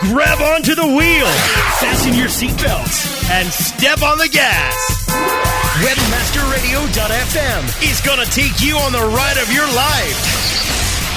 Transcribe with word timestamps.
grab 0.00 0.40
onto 0.40 0.74
the 0.74 0.86
wheel, 0.86 1.26
fasten 1.78 2.14
your 2.14 2.28
seatbelts, 2.28 3.28
and 3.30 3.52
step 3.52 4.02
on 4.02 4.18
the 4.18 4.28
gas. 4.28 5.06
Webmasterradio.fm 5.84 7.90
is 7.90 8.00
going 8.00 8.18
to 8.18 8.26
take 8.30 8.60
you 8.60 8.76
on 8.76 8.92
the 8.92 9.04
ride 9.14 9.36
of 9.36 9.52
your 9.52 9.66
life. 9.74 10.16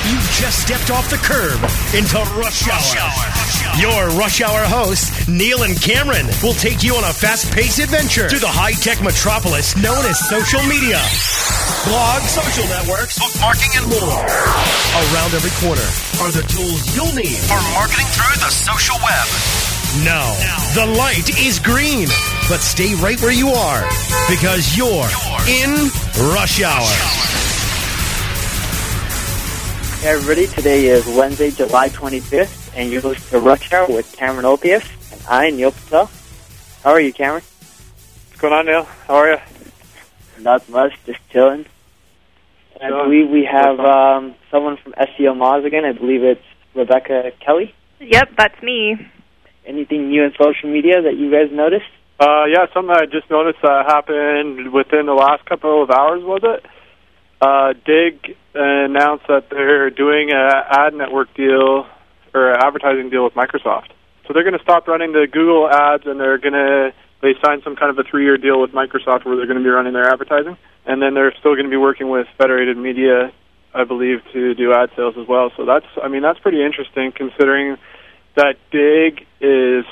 You've 0.09 0.29
just 0.35 0.61
stepped 0.61 0.91
off 0.91 1.09
the 1.09 1.17
curb 1.17 1.63
into 1.95 2.17
rush 2.35 2.67
hour. 2.67 3.42
Your 3.79 4.07
rush 4.13 4.39
hour 4.41 4.61
hosts, 4.69 5.27
Neil 5.27 5.63
and 5.63 5.73
Cameron, 5.81 6.27
will 6.45 6.53
take 6.53 6.83
you 6.83 6.93
on 6.93 7.03
a 7.03 7.13
fast 7.13 7.49
paced 7.51 7.81
adventure 7.81 8.29
through 8.29 8.45
the 8.45 8.53
high 8.53 8.77
tech 8.77 9.01
metropolis 9.01 9.73
known 9.73 9.97
as 10.05 10.21
social 10.29 10.61
media. 10.69 11.01
Blogs, 11.89 12.37
social 12.37 12.69
networks, 12.69 13.17
bookmarking, 13.17 13.73
and 13.81 13.89
more. 13.89 14.21
Around 15.09 15.33
every 15.33 15.49
corner 15.57 15.81
are 16.21 16.29
the 16.29 16.45
tools 16.45 16.85
you'll 16.93 17.17
need 17.17 17.41
for 17.49 17.57
marketing 17.73 18.05
through 18.13 18.37
the 18.45 18.53
social 18.53 18.93
web. 19.01 19.25
No, 20.05 20.21
the 20.77 20.85
light 20.93 21.33
is 21.41 21.57
green, 21.57 22.05
but 22.53 22.61
stay 22.61 22.93
right 23.01 23.17
where 23.25 23.33
you 23.33 23.49
are 23.57 23.81
because 24.29 24.77
you're 24.77 25.09
in 25.49 25.89
rush 26.29 26.61
hour. 26.61 26.93
Hey 30.05 30.13
everybody, 30.13 30.45
today 30.45 30.87
is 30.93 31.07
Wednesday, 31.07 31.49
July 31.49 31.89
25th, 31.89 32.62
and 32.75 32.91
you're 32.91 33.01
listening 33.01 33.41
to 33.41 33.47
Rush 33.47 33.71
Hour 33.71 33.87
with 33.87 34.11
Cameron 34.13 34.45
Olthuis, 34.45 34.83
and 35.11 35.21
I, 35.27 35.49
Neil 35.51 35.71
Patel. 35.71 36.09
How 36.83 36.91
are 36.91 36.99
you, 36.99 37.13
Cameron? 37.13 37.43
What's 37.43 38.41
going 38.41 38.53
on, 38.53 38.65
Neil? 38.65 38.83
How 39.07 39.15
are 39.15 39.31
you? 39.31 39.37
Not 40.39 40.67
much, 40.69 40.93
just 41.05 41.19
chilling. 41.29 41.65
I 42.81 42.89
believe 42.89 43.29
we 43.29 43.47
have 43.49 43.79
um, 43.79 44.35
someone 44.51 44.77
from 44.77 44.93
SEO 44.93 45.37
Moz 45.37 45.65
again. 45.65 45.85
I 45.85 45.93
believe 45.93 46.23
it's 46.23 46.43
Rebecca 46.73 47.31
Kelley. 47.39 47.73
Yep, 47.99 48.31
that's 48.37 48.61
me. 48.61 49.07
Anything 49.65 50.09
new 50.09 50.23
in 50.23 50.33
social 50.33 50.69
media 50.69 51.01
that 51.01 51.15
you 51.15 51.31
guys 51.31 51.49
noticed? 51.51 51.85
Uh, 52.19 52.45
yeah, 52.45 52.65
something 52.73 52.93
I 52.93 53.05
just 53.05 53.29
noticed 53.29 53.59
that 53.61 53.85
happened 53.87 54.73
within 54.73 55.05
the 55.05 55.13
last 55.13 55.45
couple 55.45 55.83
of 55.83 55.91
hours, 55.91 56.23
was 56.23 56.41
it? 56.43 56.65
Uh, 57.39 57.73
Digg 57.85 58.35
announced 58.53 59.27
that 59.27 59.49
they're 59.49 59.89
doing 59.89 60.31
an 60.31 60.63
ad 60.69 60.93
network 60.93 61.33
deal 61.35 61.85
or 62.33 62.53
advertising 62.53 63.09
deal 63.09 63.23
with 63.23 63.33
Microsoft. 63.33 63.89
So 64.27 64.33
they're 64.33 64.43
going 64.43 64.57
to 64.57 64.63
stop 64.63 64.87
running 64.87 65.11
the 65.11 65.27
Google 65.31 65.69
ads, 65.69 66.05
and 66.05 66.19
they're 66.19 66.37
going 66.37 66.53
to 66.53 66.93
they 67.21 67.33
signed 67.43 67.61
some 67.63 67.77
kind 67.77 67.89
of 67.89 67.97
a 67.97 68.09
three-year 68.09 68.37
deal 68.37 68.59
with 68.59 68.71
Microsoft 68.71 69.23
where 69.25 69.37
they're 69.37 69.47
going 69.47 69.57
to 69.57 69.63
be 69.63 69.69
running 69.69 69.93
their 69.93 70.11
advertising, 70.11 70.57
and 70.85 71.01
then 71.01 71.13
they're 71.13 71.33
still 71.39 71.53
going 71.55 71.65
to 71.65 71.69
be 71.69 71.77
working 71.77 72.09
with 72.09 72.27
Federated 72.37 72.75
Media, 72.75 73.31
I 73.73 73.85
believe, 73.85 74.19
to 74.33 74.53
do 74.55 74.73
ad 74.73 74.89
sales 74.95 75.15
as 75.17 75.27
well. 75.27 75.51
So 75.55 75.65
that's 75.65 75.85
I 76.01 76.07
mean 76.07 76.21
that's 76.21 76.39
pretty 76.39 76.63
interesting 76.63 77.11
considering 77.15 77.77
that 78.35 78.55
Digg 78.71 79.25
is 79.39 79.85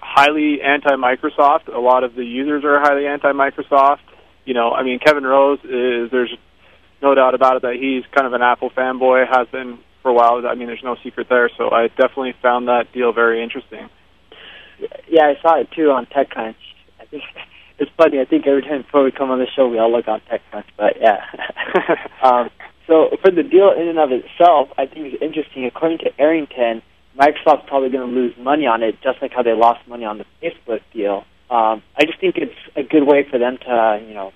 highly 0.00 0.60
anti-Microsoft. 0.62 1.68
A 1.74 1.80
lot 1.80 2.04
of 2.04 2.14
the 2.14 2.24
users 2.24 2.64
are 2.64 2.80
highly 2.80 3.06
anti-Microsoft. 3.06 4.00
You 4.44 4.54
know, 4.54 4.72
I 4.72 4.82
mean, 4.82 4.98
Kevin 4.98 5.24
Rose 5.24 5.60
is 5.64 6.10
there's 6.10 6.34
no 7.02 7.14
doubt 7.14 7.34
about 7.34 7.56
it 7.56 7.62
that 7.62 7.74
he's 7.74 8.04
kind 8.14 8.26
of 8.26 8.32
an 8.32 8.42
Apple 8.42 8.70
fanboy, 8.70 9.26
has 9.28 9.46
been 9.48 9.78
for 10.08 10.10
a 10.10 10.14
while. 10.14 10.46
I 10.46 10.54
mean, 10.54 10.68
there's 10.68 10.82
no 10.82 10.96
secret 11.02 11.28
there. 11.28 11.50
So 11.56 11.70
I 11.70 11.88
definitely 11.88 12.34
found 12.40 12.68
that 12.68 12.92
deal 12.92 13.12
very 13.12 13.42
interesting. 13.42 13.88
Yeah, 15.08 15.24
I 15.24 15.34
saw 15.42 15.60
it 15.60 15.68
too 15.76 15.90
on 15.90 16.06
TechCrunch. 16.06 16.56
I 17.00 17.04
think 17.06 17.22
it's 17.78 17.90
funny. 17.96 18.20
I 18.20 18.24
think 18.24 18.46
every 18.46 18.62
time 18.62 18.82
before 18.82 19.04
we 19.04 19.10
come 19.10 19.30
on 19.30 19.38
the 19.38 19.46
show, 19.54 19.68
we 19.68 19.78
all 19.78 19.92
look 19.92 20.08
on 20.08 20.20
TechCrunch. 20.30 20.64
But 20.76 20.94
yeah. 21.00 21.20
um, 22.22 22.50
so 22.86 23.10
for 23.20 23.30
the 23.30 23.42
deal 23.42 23.72
in 23.76 23.88
and 23.88 23.98
of 23.98 24.10
itself, 24.12 24.68
I 24.78 24.86
think 24.86 25.12
it's 25.12 25.22
interesting. 25.22 25.66
According 25.66 25.98
to 25.98 26.20
Arrington, 26.20 26.82
Microsoft's 27.18 27.68
probably 27.68 27.90
going 27.90 28.08
to 28.08 28.14
lose 28.14 28.34
money 28.38 28.66
on 28.66 28.82
it, 28.82 28.96
just 29.02 29.20
like 29.20 29.32
how 29.32 29.42
they 29.42 29.52
lost 29.52 29.86
money 29.88 30.04
on 30.04 30.18
the 30.18 30.24
Facebook 30.42 30.80
deal. 30.94 31.24
Um, 31.50 31.82
I 31.96 32.04
just 32.06 32.20
think 32.20 32.36
it's 32.36 32.52
a 32.76 32.82
good 32.82 33.04
way 33.04 33.26
for 33.28 33.38
them 33.38 33.58
to, 33.58 34.04
you 34.06 34.14
know, 34.14 34.32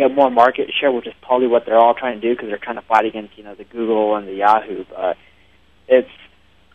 get 0.00 0.14
more 0.14 0.30
market 0.30 0.70
share, 0.78 0.90
which 0.92 1.06
is 1.06 1.14
probably 1.22 1.46
what 1.46 1.64
they're 1.66 1.78
all 1.78 1.94
trying 1.94 2.20
to 2.20 2.26
do 2.26 2.34
because 2.34 2.48
they're 2.48 2.58
trying 2.58 2.76
to 2.76 2.86
fight 2.86 3.04
against 3.04 3.36
you 3.36 3.44
know 3.44 3.54
the 3.54 3.64
Google 3.64 4.16
and 4.16 4.26
the 4.26 4.34
Yahoo. 4.34 4.84
But 4.88 5.16
it's 5.88 6.10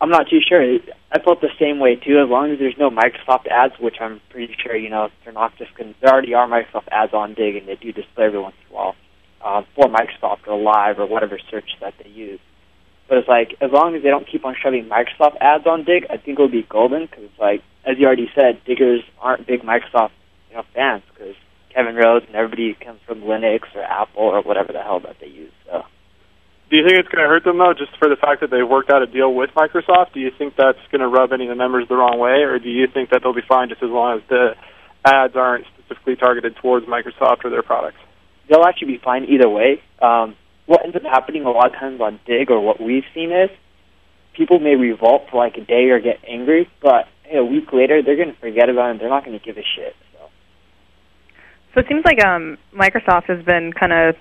I'm 0.00 0.10
not 0.10 0.28
too 0.28 0.40
sure. 0.46 0.62
I 1.10 1.18
felt 1.20 1.40
the 1.40 1.50
same 1.58 1.78
way 1.78 1.96
too. 1.96 2.20
As 2.20 2.28
long 2.28 2.52
as 2.52 2.58
there's 2.58 2.76
no 2.78 2.90
Microsoft 2.90 3.46
ads, 3.46 3.74
which 3.80 3.96
I'm 4.00 4.20
pretty 4.30 4.54
sure 4.62 4.76
you 4.76 4.90
know 4.90 5.08
they're 5.24 5.32
not 5.32 5.56
just 5.56 5.74
going. 5.74 5.94
There 6.00 6.12
already 6.12 6.34
are 6.34 6.46
Microsoft 6.46 6.88
ads 6.90 7.14
on 7.14 7.34
Digg, 7.34 7.56
and 7.56 7.66
they 7.66 7.76
do 7.76 7.92
display 7.92 8.26
every 8.26 8.40
once 8.40 8.56
in 8.68 8.74
a 8.74 8.76
while 8.76 8.94
uh, 9.42 9.62
for 9.74 9.88
Microsoft 9.88 10.46
or 10.46 10.60
Live 10.60 10.98
or 10.98 11.06
whatever 11.06 11.38
search 11.50 11.70
that 11.80 11.94
they 12.02 12.10
use. 12.10 12.40
But 13.08 13.18
it's 13.18 13.28
like 13.28 13.56
as 13.60 13.70
long 13.70 13.94
as 13.94 14.02
they 14.02 14.10
don't 14.10 14.26
keep 14.26 14.44
on 14.44 14.56
shoving 14.60 14.88
Microsoft 14.88 15.36
ads 15.40 15.66
on 15.66 15.84
Digg, 15.84 16.06
I 16.10 16.16
think 16.16 16.38
it'll 16.38 16.48
be 16.48 16.66
golden 16.68 17.06
because 17.06 17.24
it's 17.24 17.38
like 17.38 17.62
as 17.84 17.96
you 17.98 18.06
already 18.06 18.30
said, 18.34 18.60
diggers 18.66 19.02
aren't 19.20 19.46
big 19.46 19.62
Microsoft 19.62 20.10
you 20.50 20.56
know 20.56 20.64
fans 20.74 21.02
because 21.12 21.36
Kevin 21.76 21.94
Rose 21.94 22.22
and 22.26 22.34
everybody 22.34 22.72
comes 22.72 23.00
from 23.06 23.20
Linux 23.20 23.68
or 23.74 23.82
Apple 23.82 24.24
or 24.24 24.40
whatever 24.40 24.72
the 24.72 24.80
hell 24.80 25.00
that 25.00 25.16
they 25.20 25.28
use. 25.28 25.52
So. 25.66 25.84
Do 26.70 26.76
you 26.76 26.88
think 26.88 26.98
it's 26.98 27.08
going 27.12 27.22
to 27.22 27.28
hurt 27.28 27.44
them 27.44 27.58
though, 27.58 27.74
just 27.76 27.92
for 27.98 28.08
the 28.08 28.16
fact 28.16 28.40
that 28.40 28.50
they 28.50 28.62
worked 28.62 28.90
out 28.90 29.02
a 29.02 29.06
deal 29.06 29.32
with 29.32 29.50
Microsoft? 29.54 30.14
Do 30.14 30.20
you 30.20 30.30
think 30.36 30.54
that's 30.56 30.80
going 30.90 31.04
to 31.04 31.08
rub 31.08 31.32
any 31.32 31.44
of 31.44 31.50
the 31.50 31.54
members 31.54 31.86
the 31.88 31.94
wrong 31.94 32.18
way, 32.18 32.48
or 32.48 32.58
do 32.58 32.70
you 32.70 32.88
think 32.88 33.10
that 33.10 33.20
they'll 33.22 33.36
be 33.36 33.44
fine 33.46 33.68
just 33.68 33.82
as 33.82 33.90
long 33.90 34.16
as 34.18 34.22
the 34.28 34.56
ads 35.04 35.36
aren't 35.36 35.66
specifically 35.76 36.16
targeted 36.16 36.56
towards 36.56 36.86
Microsoft 36.86 37.44
or 37.44 37.50
their 37.50 37.62
products? 37.62 38.00
They'll 38.48 38.64
actually 38.64 38.96
be 38.96 39.00
fine 39.04 39.24
either 39.24 39.48
way. 39.48 39.82
Um, 40.00 40.34
what 40.64 40.82
ends 40.82 40.96
up 40.96 41.02
happening 41.02 41.44
a 41.44 41.50
lot 41.50 41.66
of 41.66 41.78
times 41.78 42.00
on 42.00 42.18
Digg, 42.26 42.50
or 42.50 42.60
what 42.60 42.80
we've 42.80 43.04
seen 43.14 43.30
is, 43.30 43.50
people 44.34 44.58
may 44.58 44.76
revolt 44.76 45.28
for 45.30 45.36
like 45.36 45.56
a 45.56 45.64
day 45.64 45.90
or 45.90 46.00
get 46.00 46.18
angry, 46.26 46.68
but 46.80 47.04
hey, 47.24 47.36
a 47.36 47.44
week 47.44 47.72
later 47.72 48.02
they're 48.02 48.16
going 48.16 48.32
to 48.32 48.40
forget 48.40 48.68
about 48.68 48.88
it. 48.88 48.90
and 48.92 49.00
They're 49.00 49.08
not 49.08 49.24
going 49.24 49.38
to 49.38 49.44
give 49.44 49.58
a 49.58 49.66
shit. 49.76 49.94
So 51.76 51.80
it 51.80 51.88
seems 51.88 52.06
like 52.06 52.24
um, 52.24 52.56
Microsoft 52.72 53.24
has 53.24 53.44
been 53.44 53.70
kind 53.74 53.92
of 53.92 54.16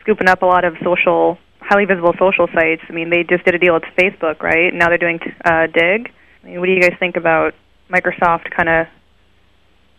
scooping 0.00 0.28
up 0.28 0.42
a 0.42 0.46
lot 0.46 0.64
of 0.64 0.76
social, 0.84 1.36
highly 1.58 1.86
visible 1.86 2.12
social 2.20 2.46
sites. 2.54 2.82
I 2.88 2.92
mean, 2.92 3.10
they 3.10 3.24
just 3.24 3.44
did 3.44 3.56
a 3.56 3.58
deal 3.58 3.74
with 3.74 3.82
Facebook, 3.98 4.42
right? 4.42 4.72
Now 4.72 4.86
they're 4.86 4.96
doing 4.96 5.18
uh, 5.44 5.66
Digg. 5.66 6.12
I 6.44 6.46
mean, 6.46 6.60
what 6.60 6.66
do 6.66 6.72
you 6.72 6.80
guys 6.80 6.92
think 7.00 7.16
about 7.16 7.54
Microsoft 7.90 8.54
kind 8.56 8.68
of 8.68 8.86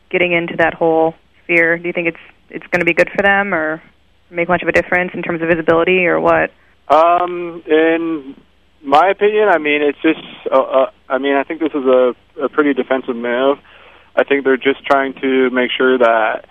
getting 0.09 0.31
into 0.31 0.55
that 0.55 0.73
whole 0.73 1.15
sphere? 1.43 1.77
Do 1.77 1.85
you 1.85 1.91
think 1.91 2.07
it's 2.07 2.23
it's 2.49 2.65
going 2.67 2.79
to 2.79 2.85
be 2.85 2.93
good 2.93 3.09
for 3.13 3.23
them, 3.23 3.53
or 3.53 3.83
make 4.29 4.47
much 4.47 4.61
of 4.61 4.69
a 4.69 4.71
difference 4.71 5.11
in 5.13 5.21
terms 5.21 5.41
of 5.41 5.49
visibility, 5.49 6.05
or 6.05 6.21
what? 6.21 6.49
Um, 6.87 7.61
in 7.67 8.37
my 8.81 9.09
opinion, 9.09 9.49
I 9.49 9.57
mean, 9.57 9.81
it's 9.81 10.01
just. 10.01 10.23
Uh, 10.49 10.61
uh, 10.61 10.91
I 11.09 11.17
mean, 11.17 11.35
I 11.35 11.43
think 11.43 11.59
this 11.59 11.73
is 11.73 11.83
a, 11.83 12.15
a 12.41 12.47
pretty 12.47 12.73
defensive 12.73 13.17
move. 13.17 13.57
I 14.15 14.23
think 14.23 14.45
they're 14.45 14.55
just 14.55 14.85
trying 14.85 15.13
to 15.15 15.49
make 15.49 15.71
sure 15.75 15.97
that 15.97 16.45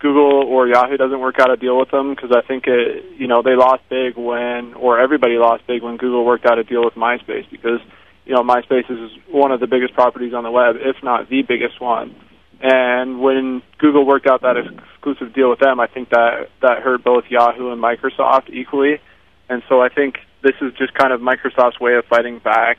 Google 0.00 0.44
or 0.46 0.68
Yahoo 0.68 0.96
doesn't 0.96 1.18
work 1.18 1.40
out 1.40 1.50
a 1.50 1.56
deal 1.56 1.78
with 1.78 1.90
them 1.90 2.14
because 2.14 2.30
I 2.30 2.46
think 2.46 2.64
it, 2.66 3.04
you 3.18 3.26
know 3.26 3.42
they 3.42 3.56
lost 3.56 3.82
big 3.88 4.16
when, 4.16 4.74
or 4.74 5.00
everybody 5.00 5.38
lost 5.38 5.66
big 5.66 5.82
when 5.82 5.96
Google 5.96 6.24
worked 6.24 6.46
out 6.46 6.58
a 6.58 6.64
deal 6.64 6.84
with 6.84 6.94
MySpace 6.94 7.50
because 7.50 7.80
you 8.24 8.34
know 8.34 8.42
MySpace 8.42 8.88
is 8.90 9.10
one 9.28 9.50
of 9.50 9.60
the 9.60 9.66
biggest 9.66 9.94
properties 9.94 10.34
on 10.34 10.44
the 10.44 10.50
web, 10.50 10.76
if 10.78 11.02
not 11.02 11.28
the 11.28 11.42
biggest 11.42 11.80
one. 11.80 12.14
And 12.60 13.20
when 13.20 13.62
Google 13.78 14.04
worked 14.04 14.26
out 14.26 14.42
that 14.42 14.56
exclusive 14.56 15.32
deal 15.32 15.50
with 15.50 15.60
them, 15.60 15.80
I 15.80 15.86
think 15.86 16.10
that 16.10 16.48
that 16.62 16.78
hurt 16.82 17.02
both 17.02 17.24
Yahoo 17.28 17.72
and 17.72 17.82
Microsoft 17.82 18.50
equally. 18.50 19.00
And 19.48 19.62
so 19.68 19.80
I 19.80 19.88
think 19.88 20.18
this 20.42 20.54
is 20.60 20.72
just 20.74 20.94
kind 20.94 21.12
of 21.12 21.20
Microsoft's 21.20 21.80
way 21.80 21.94
of 21.94 22.04
fighting 22.04 22.38
back, 22.38 22.78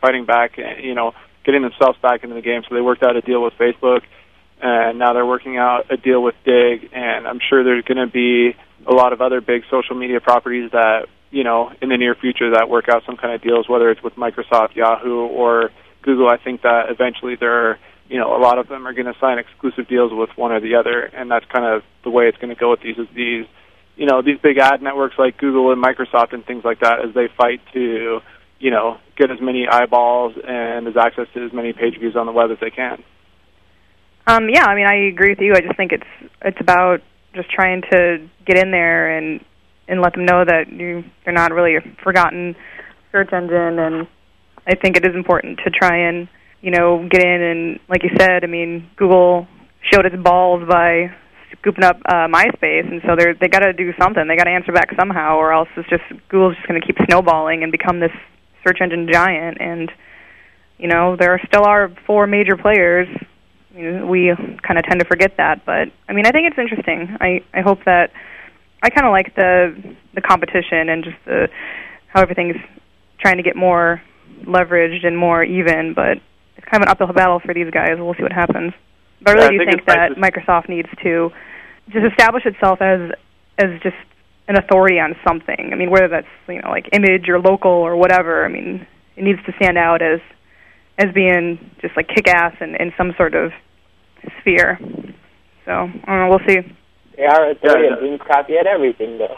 fighting 0.00 0.24
back, 0.24 0.56
you 0.56 0.94
know, 0.94 1.12
getting 1.44 1.62
themselves 1.62 1.98
back 2.00 2.22
into 2.22 2.34
the 2.34 2.42
game. 2.42 2.62
So 2.68 2.74
they 2.74 2.80
worked 2.80 3.02
out 3.02 3.16
a 3.16 3.20
deal 3.20 3.42
with 3.42 3.54
Facebook 3.54 4.02
and 4.62 4.98
now 4.98 5.12
they're 5.12 5.26
working 5.26 5.58
out 5.58 5.90
a 5.90 5.96
deal 5.96 6.22
with 6.22 6.36
Digg, 6.44 6.90
and 6.92 7.26
I'm 7.26 7.40
sure 7.40 7.64
there's 7.64 7.84
going 7.84 7.98
to 7.98 8.10
be 8.10 8.56
a 8.86 8.94
lot 8.94 9.12
of 9.12 9.20
other 9.20 9.40
big 9.40 9.62
social 9.70 9.96
media 9.96 10.20
properties 10.20 10.70
that 10.70 11.06
you 11.30 11.42
know 11.42 11.72
in 11.82 11.88
the 11.88 11.96
near 11.96 12.14
future 12.14 12.52
that 12.52 12.68
work 12.68 12.88
out 12.88 13.02
some 13.04 13.16
kind 13.16 13.34
of 13.34 13.42
deals, 13.42 13.68
whether 13.68 13.90
it's 13.90 14.02
with 14.02 14.14
Microsoft, 14.14 14.76
Yahoo, 14.76 15.26
or 15.26 15.70
Google. 16.02 16.28
I 16.28 16.36
think 16.36 16.62
that 16.62 16.90
eventually 16.90 17.34
there 17.34 17.70
are 17.70 17.78
you 18.08 18.18
know 18.18 18.36
a 18.36 18.40
lot 18.40 18.58
of 18.58 18.68
them 18.68 18.86
are 18.86 18.92
going 18.92 19.12
to 19.12 19.18
sign 19.20 19.38
exclusive 19.38 19.88
deals 19.88 20.12
with 20.12 20.30
one 20.36 20.52
or 20.52 20.60
the 20.60 20.76
other, 20.76 21.02
and 21.02 21.28
that's 21.28 21.46
kind 21.46 21.64
of 21.64 21.82
the 22.04 22.10
way 22.10 22.28
it's 22.28 22.38
going 22.38 22.54
to 22.54 22.58
go 22.58 22.70
with 22.70 22.82
these. 22.82 22.98
Is 22.98 23.08
these 23.14 23.46
you 23.96 24.06
know 24.06 24.22
these 24.22 24.38
big 24.38 24.58
ad 24.58 24.80
networks 24.80 25.18
like 25.18 25.38
Google 25.38 25.72
and 25.72 25.82
Microsoft 25.82 26.32
and 26.32 26.46
things 26.46 26.64
like 26.64 26.80
that 26.80 27.04
as 27.04 27.14
they 27.14 27.26
fight 27.36 27.60
to 27.72 28.20
you 28.60 28.70
know 28.70 28.98
get 29.16 29.32
as 29.32 29.40
many 29.40 29.66
eyeballs 29.66 30.34
and 30.46 30.86
as 30.86 30.96
access 30.96 31.26
to 31.34 31.44
as 31.44 31.52
many 31.52 31.72
page 31.72 31.98
views 31.98 32.14
on 32.14 32.26
the 32.26 32.32
web 32.32 32.52
as 32.52 32.58
they 32.60 32.70
can. 32.70 33.02
Um, 34.26 34.48
yeah, 34.48 34.64
I 34.64 34.74
mean, 34.74 34.86
I 34.86 35.08
agree 35.08 35.30
with 35.30 35.40
you. 35.40 35.54
I 35.54 35.60
just 35.60 35.76
think 35.76 35.92
it's 35.92 36.06
it's 36.42 36.60
about 36.60 37.00
just 37.34 37.50
trying 37.50 37.82
to 37.92 38.28
get 38.46 38.58
in 38.58 38.70
there 38.70 39.16
and 39.16 39.44
and 39.88 40.00
let 40.00 40.12
them 40.14 40.24
know 40.24 40.44
that 40.44 40.70
you 40.70 41.04
they're 41.24 41.34
not 41.34 41.52
really 41.52 41.76
a 41.76 41.80
forgotten 42.02 42.54
search 43.10 43.32
engine. 43.32 43.78
And 43.78 44.06
I 44.66 44.74
think 44.76 44.96
it 44.96 45.04
is 45.04 45.14
important 45.14 45.60
to 45.64 45.70
try 45.70 46.08
and 46.08 46.28
you 46.60 46.70
know 46.70 47.06
get 47.10 47.24
in 47.24 47.42
and, 47.42 47.80
like 47.88 48.02
you 48.04 48.10
said, 48.18 48.44
I 48.44 48.46
mean, 48.46 48.88
Google 48.96 49.46
showed 49.92 50.06
its 50.06 50.16
balls 50.16 50.66
by 50.68 51.12
scooping 51.58 51.84
up 51.84 51.96
uh, 52.06 52.28
MySpace, 52.28 52.90
and 52.90 53.02
so 53.06 53.16
they're 53.16 53.34
they 53.34 53.48
got 53.48 53.60
to 53.60 53.72
do 53.72 53.92
something. 54.00 54.26
They 54.28 54.36
got 54.36 54.44
to 54.44 54.50
answer 54.50 54.72
back 54.72 54.90
somehow, 54.98 55.36
or 55.36 55.52
else 55.52 55.68
it's 55.76 55.88
just 55.88 56.04
Google's 56.28 56.54
just 56.54 56.68
going 56.68 56.80
to 56.80 56.86
keep 56.86 56.96
snowballing 57.06 57.64
and 57.64 57.72
become 57.72 57.98
this 57.98 58.12
search 58.64 58.78
engine 58.80 59.08
giant 59.10 59.58
and 59.60 59.90
you 60.82 60.88
know, 60.88 61.16
there 61.16 61.40
still 61.46 61.64
are 61.64 61.94
four 62.06 62.26
major 62.26 62.56
players. 62.56 63.06
We 63.74 64.34
kind 64.62 64.78
of 64.78 64.84
tend 64.84 65.00
to 65.00 65.06
forget 65.06 65.36
that, 65.38 65.64
but 65.64 65.88
I 66.08 66.12
mean, 66.12 66.26
I 66.26 66.30
think 66.30 66.48
it's 66.48 66.58
interesting. 66.58 67.16
I 67.20 67.42
I 67.54 67.62
hope 67.62 67.84
that 67.84 68.12
I 68.82 68.90
kind 68.90 69.06
of 69.06 69.12
like 69.12 69.34
the 69.34 69.96
the 70.14 70.20
competition 70.20 70.88
and 70.88 71.04
just 71.04 71.16
the 71.24 71.48
how 72.08 72.20
everything's 72.20 72.56
trying 73.18 73.36
to 73.38 73.42
get 73.42 73.56
more 73.56 74.02
leveraged 74.44 75.06
and 75.06 75.16
more 75.16 75.42
even, 75.42 75.94
but 75.94 76.18
it's 76.56 76.66
kind 76.70 76.82
of 76.82 76.88
an 76.88 76.88
uphill 76.88 77.12
battle 77.14 77.40
for 77.40 77.54
these 77.54 77.70
guys. 77.70 77.96
We'll 77.96 78.14
see 78.14 78.22
what 78.22 78.32
happens. 78.32 78.72
But 79.22 79.38
I 79.38 79.44
really 79.46 79.56
Yeah, 79.56 79.62
I 79.62 79.64
do 79.64 79.70
think 79.70 79.86
think 79.86 79.86
that 79.86 80.10
Microsoft 80.16 80.68
needs 80.68 80.88
to 81.02 81.30
just 81.90 82.04
establish 82.04 82.44
itself 82.44 82.82
as 82.82 83.12
as 83.58 83.80
just 83.82 83.96
an 84.48 84.56
authority 84.56 84.98
on 84.98 85.14
something. 85.26 85.70
I 85.72 85.76
mean, 85.76 85.90
whether 85.90 86.08
that's 86.08 86.26
you 86.48 86.60
know 86.60 86.70
like 86.70 86.88
image 86.92 87.28
or 87.28 87.40
local 87.40 87.70
or 87.70 87.96
whatever. 87.96 88.44
I 88.44 88.48
mean, 88.48 88.86
it 89.16 89.24
needs 89.24 89.40
to 89.46 89.52
stand 89.56 89.78
out 89.78 90.02
as 90.02 90.20
as 91.02 91.12
being 91.14 91.58
just 91.80 91.96
like 91.96 92.08
kick 92.08 92.28
ass 92.28 92.54
in, 92.60 92.76
in 92.76 92.92
some 92.96 93.12
sort 93.16 93.34
of 93.34 93.52
sphere. 94.40 94.78
So 95.64 95.72
I 95.72 96.06
don't 96.06 96.06
know. 96.06 96.28
We'll 96.30 96.46
see. 96.46 96.60
They 97.16 97.24
are 97.24 97.50
a 97.50 97.54
Yeah, 97.54 97.58
yeah, 97.64 97.76
yeah. 97.90 98.00
being 98.00 98.18
crappy 98.18 98.56
at 98.56 98.66
everything, 98.66 99.18
though. 99.18 99.36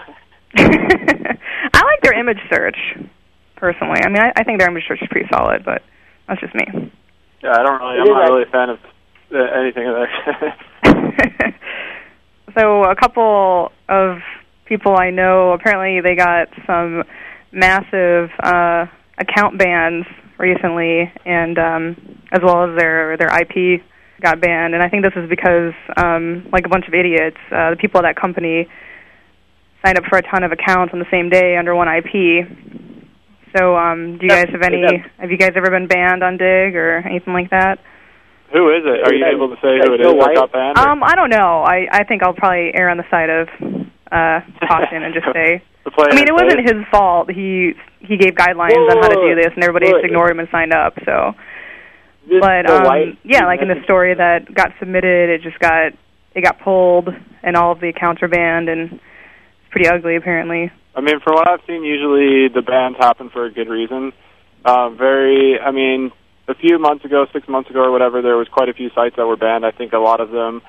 I 0.57 1.81
like 1.85 2.01
their 2.03 2.19
image 2.19 2.39
search 2.53 2.77
personally. 3.57 4.01
I 4.05 4.09
mean, 4.09 4.21
I, 4.21 4.33
I 4.37 4.45
think 4.45 4.59
their 4.59 4.69
image 4.69 4.85
search 4.87 5.03
is 5.03 5.09
pretty 5.11 5.29
solid, 5.33 5.65
but 5.65 5.83
that's 6.29 6.41
just 6.41 6.55
me. 6.55 6.93
Yeah, 7.43 7.53
I 7.53 7.63
don't 7.63 7.81
really. 7.81 8.01
I'm 8.01 8.07
not 8.07 8.31
really 8.31 8.43
a 8.43 8.53
fan 8.53 8.71
of 8.71 8.79
uh, 9.35 9.39
anything 9.61 9.87
of 9.89 9.97
that. 9.97 11.55
so 12.59 12.85
a 12.85 12.95
couple 12.95 13.73
of 13.89 14.19
people 14.67 14.97
I 14.99 15.11
know 15.11 15.53
apparently 15.53 16.01
they 16.01 16.17
got 16.17 16.49
some 16.67 17.05
massive 17.53 18.31
uh 18.43 18.87
account 19.19 19.59
bans 19.59 20.07
recently 20.45 21.11
and 21.25 21.59
um 21.59 21.85
as 22.33 22.41
well 22.43 22.69
as 22.69 22.77
their 22.77 23.17
their 23.17 23.33
IP 23.33 23.81
got 24.21 24.41
banned 24.41 24.75
and 24.75 24.83
I 24.83 24.89
think 24.89 25.03
this 25.05 25.17
is 25.17 25.29
because 25.29 25.73
um 25.97 26.47
like 26.53 26.67
a 26.67 26.69
bunch 26.69 26.87
of 26.87 26.95
idiots 26.95 27.41
uh 27.51 27.71
the 27.71 27.77
people 27.81 27.99
at 27.99 28.03
that 28.03 28.21
company 28.21 28.69
signed 29.85 29.99
up 29.99 30.05
for 30.05 30.19
a 30.19 30.23
ton 30.23 30.45
of 30.45 30.53
accounts 30.53 30.93
on 30.93 30.99
the 30.99 31.11
same 31.11 31.29
day 31.29 31.57
under 31.57 31.75
one 31.75 31.89
IP. 31.89 32.47
So 33.57 33.77
um 33.77 34.19
do 34.19 34.27
you 34.27 34.31
guys 34.31 34.49
have 34.53 34.63
any 34.63 34.85
have 35.19 35.31
you 35.31 35.39
guys 35.39 35.53
ever 35.57 35.71
been 35.71 35.89
banned 35.89 36.23
on 36.23 36.37
Digg 36.37 36.77
or 36.77 36.99
anything 36.99 37.33
like 37.33 37.51
that? 37.51 37.79
who 38.55 38.71
is 38.71 38.87
it? 38.87 39.03
Are 39.03 39.13
you 39.13 39.27
able 39.27 39.49
to 39.49 39.57
say 39.57 39.83
who 39.83 39.95
it 39.95 40.01
is 40.01 40.07
that 40.07 40.35
got 40.35 40.53
banned? 40.53 40.79
Um, 40.79 41.03
I 41.03 41.17
don't 41.17 41.31
know. 41.31 41.65
I 41.67 41.89
I 41.91 42.05
think 42.05 42.23
I'll 42.23 42.35
probably 42.35 42.71
err 42.73 42.89
on 42.89 42.97
the 42.97 43.09
side 43.11 43.29
of 43.29 43.49
uh 44.13 44.41
caution 44.67 45.03
and 45.03 45.13
just 45.13 45.27
say. 45.35 45.63
The 45.85 45.91
player 45.91 46.09
I 46.11 46.15
mean, 46.15 46.29
it 46.29 46.33
wasn't 46.33 46.61
his 46.65 46.85
fault. 46.91 47.31
He 47.31 47.75
he 48.01 48.17
gave 48.17 48.35
guidelines 48.35 48.77
on 48.91 48.99
how 49.03 49.09
to 49.09 49.17
do 49.17 49.35
this, 49.35 49.53
and 49.55 49.63
everybody 49.63 49.87
Whoa. 49.87 50.01
just 50.01 50.05
ignored 50.05 50.31
him 50.31 50.41
and 50.41 50.49
signed 50.51 50.73
up. 50.73 50.95
So, 51.05 51.35
This 52.29 52.41
but 52.41 52.69
um, 52.69 52.85
White, 52.85 53.19
yeah, 53.25 53.47
like 53.47 53.61
in 53.61 53.69
the 53.69 53.83
story 53.85 54.15
that 54.15 54.53
got 54.55 54.73
submitted, 54.79 55.31
it 55.31 55.43
just 55.43 55.59
got 55.59 55.93
it 56.35 56.43
got 56.43 56.61
pulled, 56.61 57.09
and 57.43 57.57
all 57.57 57.73
of 57.73 57.81
the 57.81 57.89
accounts 57.89 58.23
are 58.23 58.29
banned, 58.29 58.69
and 58.69 58.93
it's 58.93 59.71
pretty 59.71 59.89
ugly 59.89 60.17
apparently. 60.17 60.71
I 60.97 61.01
mean, 61.01 61.21
from 61.21 61.35
what 61.35 61.49
I've 61.49 61.61
seen, 61.67 61.85
usually 61.85 62.49
the 62.49 62.63
bans 62.63 62.97
happen 62.99 63.29
for 63.31 63.45
a 63.45 63.51
good 63.51 63.69
reason. 63.69 64.13
Um, 64.65 64.97
very, 64.97 65.59
I 65.59 65.73
mean, 65.73 66.13
a 66.49 66.55
few 66.55 66.79
months 66.79 67.05
ago, 67.05 67.27
six 67.33 67.49
months 67.49 67.69
ago, 67.69 67.81
or 67.81 67.91
whatever, 67.91 68.23
there 68.23 68.37
was 68.37 68.49
quite 68.49 68.69
a 68.69 68.75
few 68.75 68.91
sites 68.95 69.17
that 69.17 69.27
were 69.27 69.37
banned. 69.37 69.67
I 69.67 69.73
think 69.73 69.93
a 69.93 69.99
lot 69.99 70.21
of 70.21 70.31
them, 70.31 70.63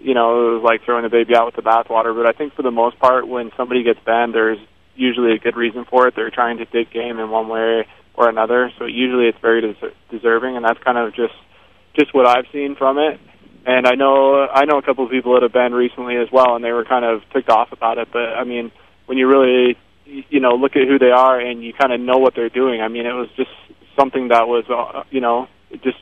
you 0.00 0.14
know, 0.14 0.50
it 0.50 0.54
was 0.54 0.62
like 0.64 0.84
throwing 0.84 1.02
the 1.02 1.08
baby 1.08 1.34
out 1.34 1.46
with 1.46 1.56
the 1.56 1.62
bathwater. 1.62 2.14
But 2.14 2.26
I 2.26 2.32
think 2.32 2.54
for 2.54 2.62
the 2.62 2.70
most 2.70 2.98
part, 2.98 3.26
when 3.26 3.50
somebody 3.56 3.82
gets 3.82 4.00
banned, 4.04 4.34
there's 4.34 4.58
usually 4.94 5.32
a 5.32 5.38
good 5.38 5.56
reason 5.56 5.84
for 5.84 6.08
it. 6.08 6.14
They're 6.16 6.30
trying 6.30 6.58
to 6.58 6.64
dig 6.64 6.90
game 6.90 7.18
in 7.18 7.30
one 7.30 7.48
way 7.48 7.86
or 8.14 8.28
another. 8.28 8.72
So 8.78 8.84
usually 8.84 9.26
it's 9.26 9.38
very 9.40 9.60
des- 9.60 9.94
deserving, 10.10 10.56
and 10.56 10.64
that's 10.64 10.82
kind 10.82 10.98
of 10.98 11.14
just 11.14 11.34
just 11.98 12.14
what 12.14 12.26
I've 12.26 12.46
seen 12.52 12.76
from 12.76 12.98
it. 12.98 13.20
And 13.66 13.86
I 13.86 13.94
know 13.94 14.46
I 14.46 14.64
know 14.64 14.78
a 14.78 14.82
couple 14.82 15.04
of 15.04 15.10
people 15.10 15.34
that 15.34 15.42
have 15.42 15.52
been 15.52 15.72
recently 15.72 16.16
as 16.16 16.28
well, 16.32 16.56
and 16.56 16.64
they 16.64 16.72
were 16.72 16.84
kind 16.84 17.04
of 17.04 17.22
ticked 17.32 17.48
off 17.48 17.72
about 17.72 17.98
it. 17.98 18.08
But 18.12 18.34
I 18.34 18.44
mean, 18.44 18.70
when 19.06 19.18
you 19.18 19.28
really 19.28 19.76
you 20.04 20.40
know 20.40 20.54
look 20.54 20.76
at 20.76 20.86
who 20.88 20.98
they 20.98 21.10
are 21.10 21.38
and 21.38 21.62
you 21.62 21.72
kind 21.72 21.92
of 21.92 22.00
know 22.00 22.18
what 22.18 22.34
they're 22.34 22.48
doing, 22.48 22.80
I 22.80 22.88
mean, 22.88 23.06
it 23.06 23.12
was 23.12 23.28
just 23.36 23.50
something 23.98 24.28
that 24.28 24.48
was 24.48 24.64
uh, 24.68 25.04
you 25.10 25.20
know 25.20 25.48
just 25.82 25.98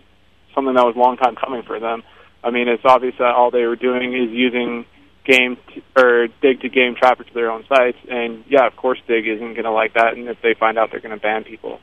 something 0.55 0.75
that 0.75 0.85
was 0.85 0.97
a 0.97 0.99
long 0.99 1.17
time 1.17 1.35
coming 1.37 1.63
for 1.63 1.81
them. 1.81 2.03
I 2.47 2.51
mean, 2.51 2.69
it's 2.69 2.85
obvious 2.85 3.15
that 3.19 3.35
all 3.35 3.51
they 3.51 3.65
were 3.65 3.75
doing 3.75 4.15
is 4.15 4.31
using 4.31 4.87
game 5.25 5.59
t- 5.75 5.83
or 5.97 6.29
Digg 6.41 6.61
to 6.61 6.69
game 6.69 6.95
traffic 6.95 7.27
to 7.27 7.35
their 7.35 7.51
own 7.51 7.65
sites, 7.69 7.99
and 8.09 8.45
yeah, 8.49 8.67
of 8.67 8.77
course, 8.77 9.01
Digg 9.09 9.27
isn't 9.27 9.55
going 9.55 9.65
to 9.65 9.73
like 9.73 9.95
that, 9.95 10.15
and 10.15 10.29
if 10.29 10.41
they 10.43 10.55
find 10.55 10.79
out, 10.79 10.91
they're 10.93 11.01
going 11.01 11.17
to 11.17 11.21
ban 11.21 11.43
people. 11.43 11.81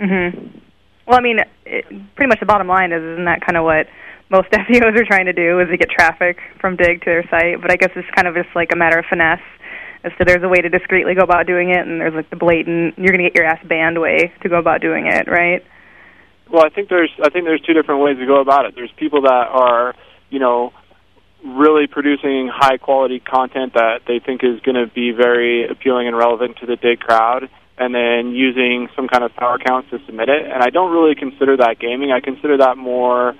Mhm. 0.00 0.60
Well, 1.06 1.18
I 1.18 1.20
mean, 1.20 1.38
it, 1.66 1.84
pretty 2.16 2.28
much 2.28 2.40
the 2.40 2.46
bottom 2.46 2.66
line 2.66 2.92
is 2.92 3.02
isn't 3.02 3.26
that 3.26 3.44
kind 3.44 3.58
of 3.58 3.64
what 3.64 3.86
most 4.30 4.48
SEOs 4.52 4.96
are 4.98 5.04
trying 5.04 5.26
to 5.26 5.34
do 5.34 5.60
is 5.60 5.68
to 5.68 5.76
get 5.76 5.90
traffic 5.90 6.38
from 6.58 6.76
Digg 6.76 7.00
to 7.00 7.06
their 7.06 7.28
site, 7.28 7.60
but 7.60 7.70
I 7.70 7.76
guess 7.76 7.90
it's 7.94 8.08
kind 8.16 8.26
of 8.26 8.34
just 8.34 8.48
like 8.56 8.72
a 8.72 8.76
matter 8.76 8.98
of 8.98 9.04
finesse 9.10 9.44
as 10.04 10.12
to 10.16 10.24
there's 10.24 10.42
a 10.42 10.48
way 10.48 10.58
to 10.62 10.68
discreetly 10.68 11.14
go 11.14 11.22
about 11.22 11.46
doing 11.46 11.70
it 11.70 11.84
and 11.86 12.00
there's 12.00 12.14
like 12.14 12.30
the 12.30 12.36
blatant 12.36 12.96
you're 12.96 13.12
going 13.12 13.24
to 13.24 13.28
get 13.28 13.34
your 13.34 13.44
ass 13.44 13.58
banned 13.66 14.00
way 14.00 14.32
to 14.42 14.48
go 14.48 14.56
about 14.56 14.80
doing 14.80 15.06
it, 15.06 15.26
right? 15.28 15.64
Well, 16.50 16.64
I 16.64 16.70
think 16.70 16.88
there's 16.88 17.10
I 17.22 17.28
think 17.30 17.44
there's 17.44 17.60
two 17.60 17.74
different 17.74 18.02
ways 18.02 18.18
to 18.18 18.26
go 18.26 18.40
about 18.40 18.64
it. 18.66 18.74
There's 18.74 18.92
people 18.96 19.22
that 19.22 19.48
are, 19.50 19.94
you 20.30 20.38
know, 20.38 20.72
really 21.44 21.86
producing 21.86 22.50
high 22.52 22.78
quality 22.78 23.20
content 23.20 23.74
that 23.74 24.00
they 24.06 24.18
think 24.18 24.42
is 24.42 24.60
going 24.60 24.74
to 24.74 24.86
be 24.92 25.12
very 25.12 25.68
appealing 25.68 26.08
and 26.08 26.16
relevant 26.16 26.56
to 26.58 26.66
the 26.66 26.76
Digg 26.76 27.00
crowd 27.00 27.48
and 27.78 27.94
then 27.94 28.34
using 28.34 28.88
some 28.96 29.06
kind 29.06 29.22
of 29.22 29.34
power 29.36 29.54
accounts 29.54 29.88
to 29.90 29.98
submit 30.04 30.28
it. 30.28 30.44
And 30.44 30.62
I 30.62 30.70
don't 30.70 30.90
really 30.90 31.14
consider 31.14 31.56
that 31.58 31.78
gaming. 31.78 32.10
I 32.10 32.20
consider 32.20 32.58
that 32.58 32.76
more 32.76 33.34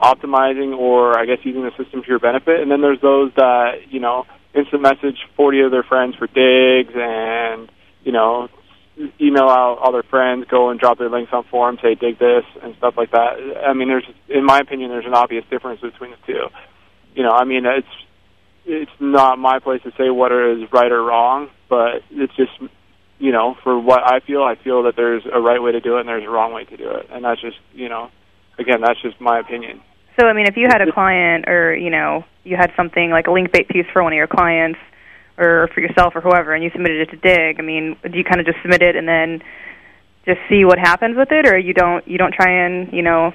optimizing 0.00 0.76
or 0.76 1.18
I 1.18 1.26
guess 1.26 1.38
using 1.42 1.62
the 1.62 1.72
system 1.76 2.02
to 2.02 2.08
your 2.08 2.18
benefit. 2.18 2.60
And 2.60 2.70
then 2.70 2.80
there's 2.80 3.00
those 3.00 3.32
that, 3.36 3.90
you 3.90 4.00
know, 4.00 4.24
instant 4.54 4.80
message 4.80 5.18
40 5.36 5.60
of 5.62 5.70
their 5.70 5.82
friends 5.82 6.14
for 6.16 6.26
digs 6.26 6.94
and, 6.94 7.70
you 8.04 8.12
know, 8.12 8.48
email 9.20 9.48
out 9.48 9.78
all 9.80 9.92
their 9.92 10.02
friends, 10.02 10.46
go 10.50 10.70
and 10.70 10.80
drop 10.80 10.98
their 10.98 11.10
links 11.10 11.32
on 11.32 11.44
forums, 11.44 11.80
say 11.82 11.94
dig 11.94 12.18
this 12.18 12.44
and 12.62 12.74
stuff 12.76 12.94
like 12.96 13.10
that. 13.12 13.36
I 13.66 13.72
mean, 13.72 13.88
there's, 13.88 14.06
in 14.28 14.44
my 14.44 14.58
opinion, 14.58 14.90
there's 14.90 15.06
an 15.06 15.14
obvious 15.14 15.44
difference 15.50 15.80
between 15.80 16.10
the 16.10 16.16
two. 16.26 16.48
You 17.14 17.22
know, 17.22 17.30
I 17.30 17.44
mean, 17.44 17.64
it's 17.66 17.88
it's 18.64 18.90
not 19.00 19.38
my 19.38 19.58
place 19.60 19.82
to 19.82 19.90
say 19.92 20.10
what 20.10 20.30
is 20.30 20.70
right 20.72 20.92
or 20.92 21.02
wrong, 21.02 21.48
but 21.70 22.02
it's 22.10 22.34
just, 22.36 22.52
you 23.18 23.32
know, 23.32 23.56
for 23.62 23.78
what 23.80 24.00
I 24.04 24.20
feel, 24.20 24.42
I 24.42 24.56
feel 24.56 24.82
that 24.82 24.94
there's 24.94 25.22
a 25.32 25.40
right 25.40 25.62
way 25.62 25.72
to 25.72 25.80
do 25.80 25.96
it 25.96 26.00
and 26.00 26.08
there's 26.08 26.24
a 26.24 26.28
wrong 26.28 26.52
way 26.52 26.64
to 26.64 26.76
do 26.76 26.90
it, 26.90 27.06
and 27.10 27.24
that's 27.24 27.40
just, 27.40 27.56
you 27.72 27.88
know, 27.88 28.10
again, 28.58 28.80
that's 28.82 29.00
just 29.00 29.20
my 29.20 29.38
opinion. 29.38 29.80
So 30.20 30.26
I 30.26 30.32
mean, 30.32 30.46
if 30.46 30.56
you 30.56 30.66
had 30.68 30.82
a 30.82 30.92
client 30.92 31.48
or, 31.48 31.74
you 31.74 31.90
know, 31.90 32.24
you 32.44 32.56
had 32.56 32.72
something 32.76 33.10
like 33.10 33.26
a 33.26 33.30
link 33.30 33.52
bait 33.52 33.68
piece 33.68 33.86
for 33.92 34.02
one 34.02 34.12
of 34.12 34.16
your 34.16 34.26
clients 34.26 34.78
or 35.38 35.68
for 35.72 35.80
yourself 35.80 36.14
or 36.14 36.20
whoever 36.20 36.52
and 36.52 36.64
you 36.64 36.70
submitted 36.72 37.08
it 37.08 37.10
to 37.10 37.16
Digg, 37.16 37.58
I 37.58 37.62
mean, 37.62 37.96
do 38.02 38.18
you 38.18 38.24
kind 38.24 38.40
of 38.40 38.46
just 38.46 38.58
submit 38.62 38.82
it 38.82 38.96
and 38.96 39.08
then 39.08 39.40
just 40.26 40.40
see 40.50 40.64
what 40.64 40.78
happens 40.78 41.16
with 41.16 41.28
it 41.30 41.46
or 41.46 41.56
you 41.56 41.72
don't 41.72 42.06
you 42.06 42.18
don't 42.18 42.34
try 42.34 42.66
and, 42.66 42.92
you 42.92 43.02
know, 43.02 43.30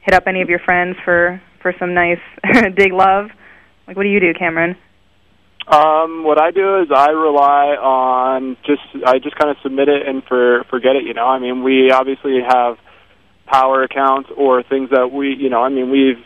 hit 0.00 0.14
up 0.14 0.24
any 0.26 0.42
of 0.42 0.48
your 0.48 0.58
friends 0.58 0.96
for 1.04 1.40
for 1.62 1.74
some 1.78 1.94
nice 1.94 2.22
Digg 2.76 2.92
love? 2.92 3.26
Like 3.86 3.96
what 3.96 4.04
do 4.04 4.08
you 4.08 4.20
do, 4.20 4.32
Cameron? 4.34 4.76
Um, 5.66 6.24
what 6.24 6.38
I 6.38 6.50
do 6.50 6.82
is 6.82 6.88
I 6.94 7.10
rely 7.10 7.76
on 7.80 8.56
just 8.66 8.82
I 9.06 9.18
just 9.18 9.36
kind 9.36 9.50
of 9.50 9.56
submit 9.62 9.88
it 9.88 10.06
and 10.06 10.22
for 10.24 10.64
forget 10.64 10.96
it. 10.96 11.04
You 11.04 11.14
know, 11.14 11.26
I 11.26 11.38
mean, 11.38 11.62
we 11.62 11.90
obviously 11.90 12.40
have 12.46 12.76
power 13.46 13.82
accounts 13.82 14.30
or 14.36 14.62
things 14.62 14.90
that 14.90 15.10
we, 15.12 15.34
you 15.34 15.48
know, 15.48 15.62
I 15.62 15.68
mean, 15.68 15.90
we've 15.90 16.22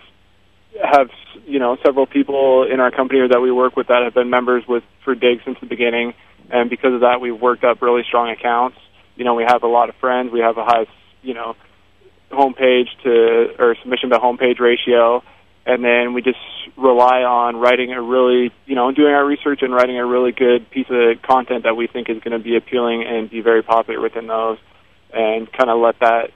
have 0.82 1.08
you 1.46 1.58
know 1.58 1.76
several 1.84 2.06
people 2.06 2.64
in 2.64 2.80
our 2.80 2.90
company 2.90 3.26
that 3.28 3.40
we 3.40 3.50
work 3.50 3.76
with 3.76 3.88
that 3.88 4.02
have 4.02 4.14
been 4.14 4.30
members 4.30 4.64
with 4.66 4.84
for 5.04 5.14
Digg 5.14 5.40
since 5.44 5.58
the 5.60 5.66
beginning, 5.66 6.14
and 6.50 6.70
because 6.70 6.94
of 6.94 7.00
that, 7.00 7.20
we've 7.20 7.38
worked 7.40 7.64
up 7.64 7.82
really 7.82 8.02
strong 8.04 8.30
accounts. 8.30 8.78
You 9.16 9.24
know, 9.24 9.34
we 9.34 9.44
have 9.44 9.62
a 9.62 9.68
lot 9.68 9.88
of 9.88 9.96
friends. 9.96 10.32
We 10.32 10.40
have 10.40 10.58
a 10.58 10.64
high, 10.64 10.86
you 11.22 11.34
know, 11.34 11.56
homepage 12.30 12.88
to 13.02 13.54
or 13.58 13.76
submission 13.82 14.10
to 14.10 14.18
homepage 14.18 14.60
ratio 14.60 15.22
and 15.68 15.84
then 15.84 16.14
we 16.14 16.22
just 16.22 16.38
rely 16.78 17.22
on 17.24 17.56
writing 17.56 17.92
a 17.92 18.00
really, 18.00 18.50
you 18.64 18.74
know, 18.74 18.90
doing 18.90 19.12
our 19.12 19.24
research 19.24 19.60
and 19.60 19.72
writing 19.72 19.98
a 19.98 20.06
really 20.06 20.32
good 20.32 20.68
piece 20.70 20.86
of 20.88 21.20
content 21.20 21.64
that 21.64 21.76
we 21.76 21.86
think 21.86 22.08
is 22.08 22.18
going 22.20 22.36
to 22.36 22.42
be 22.42 22.56
appealing 22.56 23.04
and 23.06 23.28
be 23.28 23.42
very 23.42 23.62
popular 23.62 24.00
within 24.00 24.26
those, 24.26 24.56
and 25.12 25.52
kind 25.52 25.68
of 25.68 25.78
let 25.78 26.00
that 26.00 26.30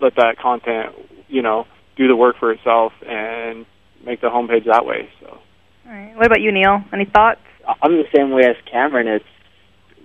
let 0.00 0.16
that 0.16 0.38
content, 0.38 0.94
you 1.28 1.42
know, 1.42 1.66
do 1.96 2.08
the 2.08 2.16
work 2.16 2.36
for 2.38 2.52
itself 2.52 2.94
and 3.06 3.66
make 4.04 4.20
the 4.20 4.28
homepage 4.28 4.66
that 4.66 4.84
way. 4.84 5.08
So. 5.20 5.26
All 5.28 5.92
right. 5.92 6.14
What 6.16 6.26
about 6.26 6.40
you, 6.40 6.52
Neil? 6.52 6.82
Any 6.92 7.04
thoughts? 7.04 7.40
I'm 7.82 7.92
the 7.92 8.08
same 8.14 8.30
way 8.30 8.42
as 8.48 8.56
Cameron. 8.70 9.06
It's 9.08 9.24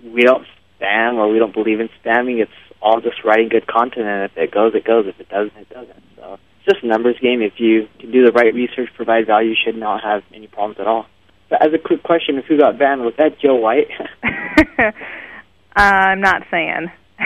we 0.04 0.22
don't 0.22 0.46
spam 0.80 1.14
or 1.14 1.30
we 1.30 1.38
don't 1.38 1.54
believe 1.54 1.80
in 1.80 1.88
spamming. 2.02 2.40
It's 2.40 2.50
all 2.80 3.00
just 3.00 3.24
writing 3.24 3.48
good 3.48 3.66
content, 3.66 4.06
and 4.06 4.24
if 4.24 4.36
it 4.36 4.50
goes, 4.52 4.74
it 4.74 4.84
goes. 4.84 5.06
If 5.06 5.18
it 5.20 5.28
doesn't, 5.28 5.56
it 5.56 5.70
doesn't. 5.70 6.02
So 6.16 6.34
it's 6.34 6.74
just 6.74 6.84
a 6.84 6.86
numbers 6.86 7.16
game. 7.20 7.40
If 7.42 7.54
you 7.58 7.88
can 7.98 8.12
do 8.12 8.24
the 8.24 8.32
right 8.32 8.54
research, 8.54 8.90
provide 8.94 9.26
value, 9.26 9.50
you 9.50 9.56
should 9.56 9.76
not 9.76 10.02
have 10.02 10.22
any 10.34 10.46
problems 10.46 10.78
at 10.78 10.86
all. 10.86 11.06
But 11.48 11.64
as 11.66 11.72
a 11.72 11.78
quick 11.78 12.02
question, 12.02 12.38
of 12.38 12.44
who 12.44 12.58
got 12.58 12.78
banned 12.78 13.02
was 13.02 13.14
that 13.18 13.38
Joe 13.40 13.56
White? 13.56 13.88
uh, 14.78 14.90
I'm 15.76 16.20
not 16.20 16.42
saying. 16.50 16.90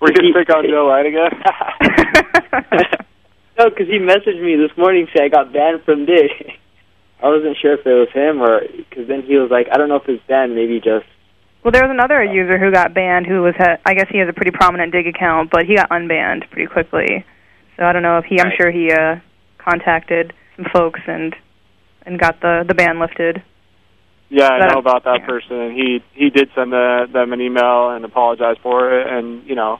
We're 0.00 0.12
going 0.12 0.32
to 0.32 0.38
pick 0.38 0.54
on 0.54 0.64
Joe 0.68 0.88
White 0.88 1.06
again? 1.06 1.30
No, 3.58 3.70
because 3.70 3.86
he 3.86 3.98
messaged 3.98 4.42
me 4.42 4.56
this 4.56 4.76
morning 4.76 5.06
saying 5.14 5.30
I 5.32 5.34
got 5.34 5.52
banned 5.52 5.84
from 5.84 6.06
Digg. 6.06 6.30
I 7.22 7.28
wasn't 7.28 7.56
sure 7.62 7.74
if 7.74 7.86
it 7.86 7.94
was 7.94 8.08
him 8.12 8.42
or 8.42 8.60
because 8.60 9.08
then 9.08 9.22
he 9.22 9.36
was 9.36 9.50
like, 9.50 9.68
I 9.72 9.78
don't 9.78 9.88
know 9.88 9.96
if 9.96 10.08
it's 10.08 10.22
banned, 10.26 10.54
maybe 10.54 10.78
just. 10.78 11.06
Well, 11.62 11.72
there 11.72 11.82
was 11.82 11.90
another 11.90 12.22
user 12.22 12.58
who 12.58 12.70
got 12.70 12.92
banned 12.92 13.26
who 13.26 13.40
was, 13.40 13.54
ha- 13.56 13.78
I 13.86 13.94
guess 13.94 14.08
he 14.10 14.18
has 14.18 14.28
a 14.28 14.34
pretty 14.34 14.50
prominent 14.50 14.92
Digg 14.92 15.06
account, 15.06 15.50
but 15.50 15.64
he 15.64 15.76
got 15.76 15.88
unbanned 15.88 16.50
pretty 16.50 16.66
quickly. 16.66 17.24
So 17.76 17.84
I 17.84 17.92
don't 17.92 18.02
know 18.02 18.18
if 18.18 18.26
he, 18.26 18.38
I'm 18.40 18.52
sure 18.56 18.70
he 18.70 18.92
uh 18.92 19.16
contacted 19.58 20.32
some 20.56 20.66
folks 20.72 21.00
and 21.06 21.34
and 22.04 22.20
got 22.20 22.40
the 22.40 22.64
the 22.68 22.74
ban 22.74 23.00
lifted. 23.00 23.42
Yeah, 24.28 24.48
I 24.48 24.72
know 24.72 24.78
about 24.78 25.04
that 25.04 25.20
yeah. 25.20 25.26
person. 25.26 25.74
He 25.74 26.02
he 26.12 26.30
did 26.30 26.50
send 26.54 26.72
the, 26.72 27.06
them 27.12 27.32
an 27.32 27.40
email 27.40 27.90
and 27.90 28.04
apologize 28.04 28.56
for 28.62 28.98
it, 28.98 29.06
and 29.06 29.46
you 29.46 29.54
know, 29.54 29.78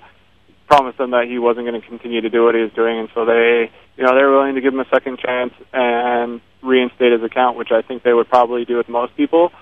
promised 0.66 0.99
them 0.99 1.11
that 1.11 1.26
he 1.28 1.38
wasn't 1.38 1.66
going 1.66 1.80
to 1.80 1.87
continue 1.87 2.21
to 2.21 2.30
do 2.30 2.44
what 2.44 2.54
he 2.54 2.62
was 2.62 2.73
doing, 2.73 2.99
and 2.99 3.09
so 3.14 3.25
they, 3.25 3.71
you 3.97 4.04
know, 4.04 4.14
they're 4.14 4.30
willing 4.30 4.54
to 4.54 4.61
give 4.61 4.73
him 4.73 4.80
a 4.80 4.88
second 4.92 5.18
chance 5.18 5.52
and 5.73 6.40
reinstate 6.62 7.12
his 7.12 7.23
account, 7.23 7.56
which 7.56 7.71
I 7.71 7.83
think 7.83 8.02
they 8.02 8.12
would 8.12 8.28
probably 8.28 8.64
do 8.64 8.76
with 8.76 8.88
most 8.88 9.16
people. 9.16 9.52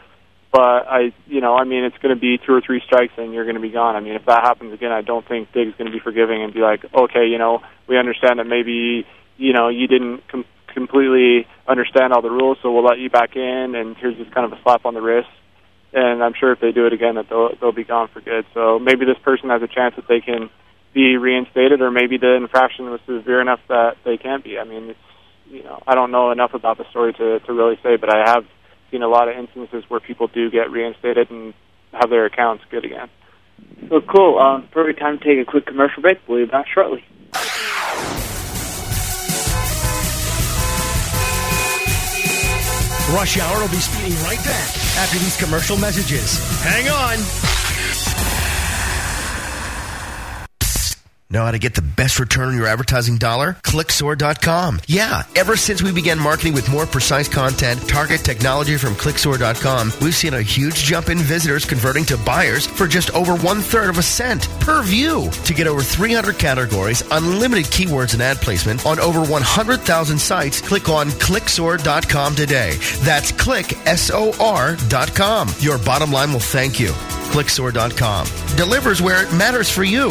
But 0.52 0.87
I, 0.87 1.14
you 1.26 1.40
know, 1.40 1.56
I 1.56 1.64
mean, 1.64 1.85
it's 1.85 1.97
going 1.99 2.14
to 2.14 2.21
be 2.21 2.37
two 2.37 2.52
or 2.52 2.61
three 2.61 2.82
strikes 2.85 3.14
and 3.16 3.32
you're 3.32 3.44
going 3.44 3.56
to 3.56 3.62
be 3.62 3.71
gone. 3.71 3.97
I 3.97 4.00
mean, 4.00 4.12
if 4.12 4.26
that 4.26 4.44
happens 4.44 4.75
again, 4.75 4.92
I 4.92 5.00
don't 5.00 5.26
think 5.26 5.50
Digg's 5.52 5.75
going 5.78 5.90
to 5.90 5.92
be 5.92 5.99
forgiving 5.99 6.42
and 6.42 6.52
be 6.52 6.61
like, 6.61 6.85
okay, 6.94 7.26
you 7.26 7.38
know, 7.38 7.62
we 7.88 7.97
understand 7.99 8.38
that 8.38 8.44
maybe, 8.44 9.06
you 9.38 9.54
know, 9.54 9.71
you 9.71 9.88
didn't 9.88 10.28
com- 10.28 10.44
completely 10.68 11.47
understand 11.66 12.12
all 12.12 12.21
the 12.21 12.30
rules, 12.30 12.59
so 12.62 12.71
we'll 12.71 12.85
let 12.85 12.99
you 12.99 13.09
back 13.09 13.35
in, 13.35 13.75
and 13.75 13.97
here's 13.97 14.16
just 14.16 14.30
kind 14.32 14.44
of 14.44 14.59
a 14.59 14.62
slap 14.62 14.85
on 14.85 14.92
the 14.92 15.00
wrist. 15.00 15.28
And 15.94 16.23
I'm 16.23 16.35
sure 16.38 16.52
if 16.52 16.61
they 16.61 16.73
do 16.73 16.87
it 16.87 16.92
again, 16.92 17.16
that 17.16 17.28
they'll 17.28 17.50
they'll 17.61 17.73
be 17.73 17.85
gone 17.85 18.09
for 18.09 18.21
good. 18.21 18.47
So 18.54 18.78
maybe 18.78 19.04
this 19.04 19.18
person 19.23 19.50
has 19.50 19.61
a 19.61 19.68
chance 19.68 19.94
that 19.97 20.09
they 20.09 20.21
can 20.21 20.49
be 20.92 21.16
reinstated, 21.16 21.80
or 21.80 21.90
maybe 21.90 22.18
the 22.18 22.34
infraction 22.34 22.90
was 22.90 23.00
severe 23.06 23.40
enough 23.40 23.61
that 23.68 23.96
they 24.04 24.16
can't 24.16 24.44
be. 24.44 24.58
I 24.58 24.64
mean, 24.64 24.90
it's 24.90 24.99
you 25.46 25.62
know, 25.62 25.82
I 25.87 25.94
don't 25.94 26.11
know 26.11 26.30
enough 26.30 26.54
about 26.54 26.78
the 26.78 26.88
story 26.90 27.12
to 27.14 27.40
to 27.40 27.52
really 27.52 27.76
say, 27.82 27.96
but 27.96 28.11
I 28.14 28.30
have 28.30 28.44
seen 28.90 29.02
a 29.02 29.08
lot 29.08 29.28
of 29.28 29.37
instances 29.37 29.84
where 29.88 30.00
people 30.00 30.28
do 30.28 30.50
get 30.50 30.70
reinstated 30.70 31.30
and 31.30 31.54
have 31.92 32.11
their 32.11 32.26
accounts 32.26 32.64
good 32.70 32.84
again. 32.84 33.08
So 33.88 34.00
cool. 34.00 34.38
Um, 34.38 34.68
perfect 34.70 34.99
time 34.99 35.18
to 35.18 35.25
take 35.25 35.38
a 35.46 35.50
quick 35.50 35.66
commercial 35.66 36.02
break. 36.02 36.18
We'll 36.26 36.44
be 36.44 36.50
back 36.50 36.66
shortly. 36.72 37.04
Rush 43.12 43.38
Hour 43.38 43.61
will 43.61 43.68
be 43.68 43.76
speeding 43.76 44.14
right 44.25 44.38
back 44.38 44.68
after 44.96 45.18
these 45.18 45.37
commercial 45.37 45.76
messages. 45.76 46.38
Hang 46.62 46.88
on. 46.88 47.51
Know 51.32 51.46
how 51.46 51.50
to 51.50 51.58
get 51.58 51.74
the 51.74 51.80
best 51.80 52.20
return 52.20 52.48
on 52.48 52.54
your 52.54 52.66
advertising 52.66 53.16
dollar? 53.16 53.54
Clicksor.com. 53.62 54.82
Yeah, 54.86 55.22
ever 55.34 55.56
since 55.56 55.82
we 55.82 55.90
began 55.90 56.18
marketing 56.18 56.52
with 56.52 56.70
more 56.70 56.84
precise 56.84 57.26
content, 57.26 57.80
target 57.88 58.20
technology 58.20 58.76
from 58.76 58.94
Clicksor.com, 58.96 59.94
we've 60.02 60.14
seen 60.14 60.34
a 60.34 60.42
huge 60.42 60.74
jump 60.74 61.08
in 61.08 61.16
visitors 61.16 61.64
converting 61.64 62.04
to 62.04 62.18
buyers 62.18 62.66
for 62.66 62.86
just 62.86 63.10
over 63.12 63.34
one 63.36 63.62
third 63.62 63.88
of 63.88 63.96
a 63.96 64.02
cent 64.02 64.46
per 64.60 64.82
view. 64.82 65.30
To 65.46 65.54
get 65.54 65.66
over 65.66 65.80
300 65.80 66.38
categories, 66.38 67.02
unlimited 67.10 67.64
keywords 67.64 68.12
and 68.12 68.20
ad 68.20 68.36
placement 68.36 68.84
on 68.84 69.00
over 69.00 69.24
100,000 69.24 70.18
sites, 70.18 70.60
click 70.60 70.90
on 70.90 71.08
Clicksor.com 71.12 72.34
today. 72.34 72.76
That's 73.00 73.32
click, 73.32 73.72
S-O-R.com. 73.86 75.48
Your 75.60 75.78
bottom 75.78 76.12
line 76.12 76.30
will 76.34 76.40
thank 76.40 76.78
you. 76.78 76.90
Clicksor.com. 77.32 78.26
Delivers 78.58 79.00
where 79.00 79.22
it 79.22 79.32
matters 79.32 79.70
for 79.70 79.82
you. 79.82 80.10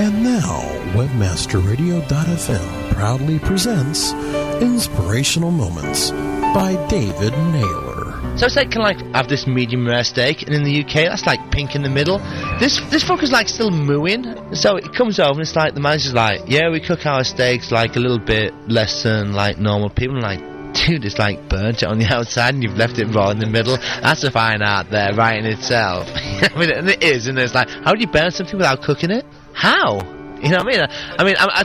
And 0.00 0.24
now, 0.24 0.62
WebmasterRadio.fm 0.96 2.94
proudly 2.94 3.38
presents 3.38 4.14
Inspirational 4.62 5.50
Moments 5.50 6.10
by 6.10 6.82
David 6.88 7.34
Naylor. 7.52 8.38
So 8.38 8.48
kind 8.48 8.76
of 8.76 8.82
like 8.82 8.96
have 9.14 9.28
this 9.28 9.46
medium 9.46 9.86
rare 9.86 10.02
steak, 10.02 10.40
and 10.40 10.54
in 10.54 10.62
the 10.62 10.82
UK 10.82 10.94
that's 11.10 11.26
like 11.26 11.50
pink 11.50 11.74
in 11.74 11.82
the 11.82 11.90
middle. 11.90 12.16
This 12.58 12.80
this 12.88 13.04
fucker's 13.04 13.30
like 13.30 13.50
still 13.50 13.70
mooing. 13.70 14.54
So 14.54 14.76
it 14.76 14.90
comes 14.94 15.20
over 15.20 15.32
and 15.32 15.40
it's 15.42 15.54
like 15.54 15.74
the 15.74 15.80
manager's 15.80 16.14
like, 16.14 16.44
yeah, 16.46 16.70
we 16.70 16.80
cook 16.80 17.04
our 17.04 17.22
steaks 17.22 17.70
like 17.70 17.94
a 17.96 18.00
little 18.00 18.18
bit 18.18 18.54
less 18.70 19.02
than 19.02 19.34
like 19.34 19.58
normal 19.58 19.90
people. 19.90 20.14
And 20.16 20.22
like, 20.22 20.40
dude, 20.72 21.04
it's 21.04 21.18
like 21.18 21.46
burnt 21.50 21.82
it 21.82 21.90
on 21.90 21.98
the 21.98 22.06
outside 22.10 22.54
and 22.54 22.62
you've 22.62 22.78
left 22.78 22.98
it 22.98 23.04
raw 23.14 23.28
in 23.32 23.38
the 23.38 23.44
middle. 23.44 23.76
That's 23.76 24.24
a 24.24 24.30
fine 24.30 24.62
art 24.62 24.88
there, 24.88 25.12
right 25.12 25.38
in 25.38 25.44
itself. 25.44 26.08
I 26.14 26.48
mean, 26.56 26.70
it 26.70 27.02
is, 27.02 27.26
and 27.26 27.38
it's 27.38 27.54
like, 27.54 27.68
how 27.68 27.92
do 27.92 28.00
you 28.00 28.06
burn 28.06 28.30
something 28.30 28.56
without 28.56 28.80
cooking 28.80 29.10
it? 29.10 29.26
How? 29.52 30.00
You 30.42 30.48
know 30.50 30.58
what 30.58 30.66
I 30.66 30.74
mean? 30.78 30.80
I 31.18 31.24
mean, 31.24 31.36
I, 31.38 31.46
I, 31.46 31.64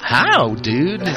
how, 0.00 0.54
dude? 0.54 1.02
Like. 1.02 1.16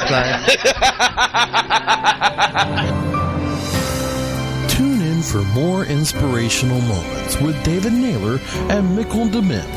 Tune 4.70 5.02
in 5.02 5.22
for 5.22 5.42
more 5.54 5.84
inspirational 5.84 6.80
moments 6.82 7.40
with 7.40 7.62
David 7.64 7.92
Naylor 7.92 8.38
and 8.70 8.96
Mikkel 8.96 9.28
deMib 9.30 9.68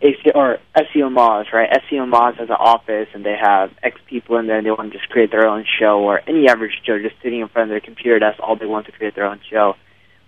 AC, 0.01 0.31
or 0.33 0.57
SEO 0.75 1.09
Moz, 1.09 1.51
right? 1.53 1.69
SEO 1.71 2.11
Moz 2.11 2.37
has 2.37 2.49
an 2.49 2.57
office 2.59 3.07
and 3.13 3.25
they 3.25 3.35
have 3.39 3.71
X 3.81 3.99
people 4.07 4.37
in 4.37 4.47
there 4.47 4.57
and 4.57 4.65
they 4.65 4.71
want 4.71 4.91
to 4.91 4.97
just 4.97 5.09
create 5.09 5.31
their 5.31 5.47
own 5.47 5.65
show, 5.79 5.99
or 5.99 6.21
any 6.27 6.49
average 6.49 6.81
Joe 6.85 6.99
just 6.99 7.15
sitting 7.23 7.39
in 7.39 7.47
front 7.47 7.69
of 7.69 7.73
their 7.73 7.79
computer, 7.79 8.19
that's 8.19 8.39
all 8.39 8.55
they 8.55 8.65
want 8.65 8.87
to 8.87 8.91
create 8.91 9.15
their 9.15 9.25
own 9.25 9.39
show. 9.49 9.75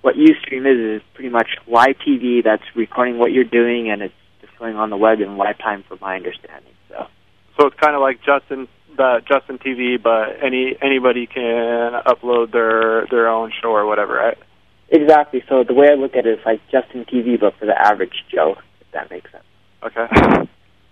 What 0.08 0.16
Ustream 0.16 0.64
is, 0.66 1.02
is 1.02 1.08
pretty 1.16 1.28
much 1.28 1.50
live 1.68 1.98
TV 2.08 2.42
that's 2.42 2.64
recording 2.78 3.18
what 3.18 3.34
you're 3.34 3.44
doing 3.44 3.92
and 3.92 4.02
it's 4.02 4.14
just 4.40 4.58
going 4.58 4.78
on 4.78 4.90
the 4.90 4.96
web 4.96 5.20
in 5.20 5.36
live 5.36 5.58
time 5.58 5.84
from 5.86 5.98
my 6.00 6.16
understanding. 6.16 6.72
So, 6.88 7.08
so 7.60 7.68
it's 7.68 7.76
kind 7.78 7.94
of 7.94 8.00
like 8.00 8.24
Justin 8.24 8.70
the 8.96 9.20
Justin 9.28 9.60
TV, 9.60 10.02
but 10.02 10.42
any 10.42 10.78
anybody 10.82 11.28
can 11.28 11.92
upload 12.08 12.54
their 12.54 13.06
their 13.12 13.28
own 13.28 13.52
show 13.62 13.72
or 13.72 13.86
whatever, 13.86 14.14
right? 14.14 14.38
exactly. 14.88 15.44
So 15.50 15.66
the 15.66 15.74
way 15.74 15.90
I 15.92 15.96
look 15.96 16.16
at 16.16 16.26
it 16.26 16.40
is 16.40 16.46
like 16.46 16.62
Justin 16.72 17.04
TV, 17.04 17.38
but 17.38 17.60
for 17.60 17.66
the 17.66 17.78
average 17.78 18.24
Joe, 18.34 18.56
if 18.80 18.90
that 18.94 19.10
makes 19.12 19.30
sense. 19.30 19.44
Okay. 19.84 20.08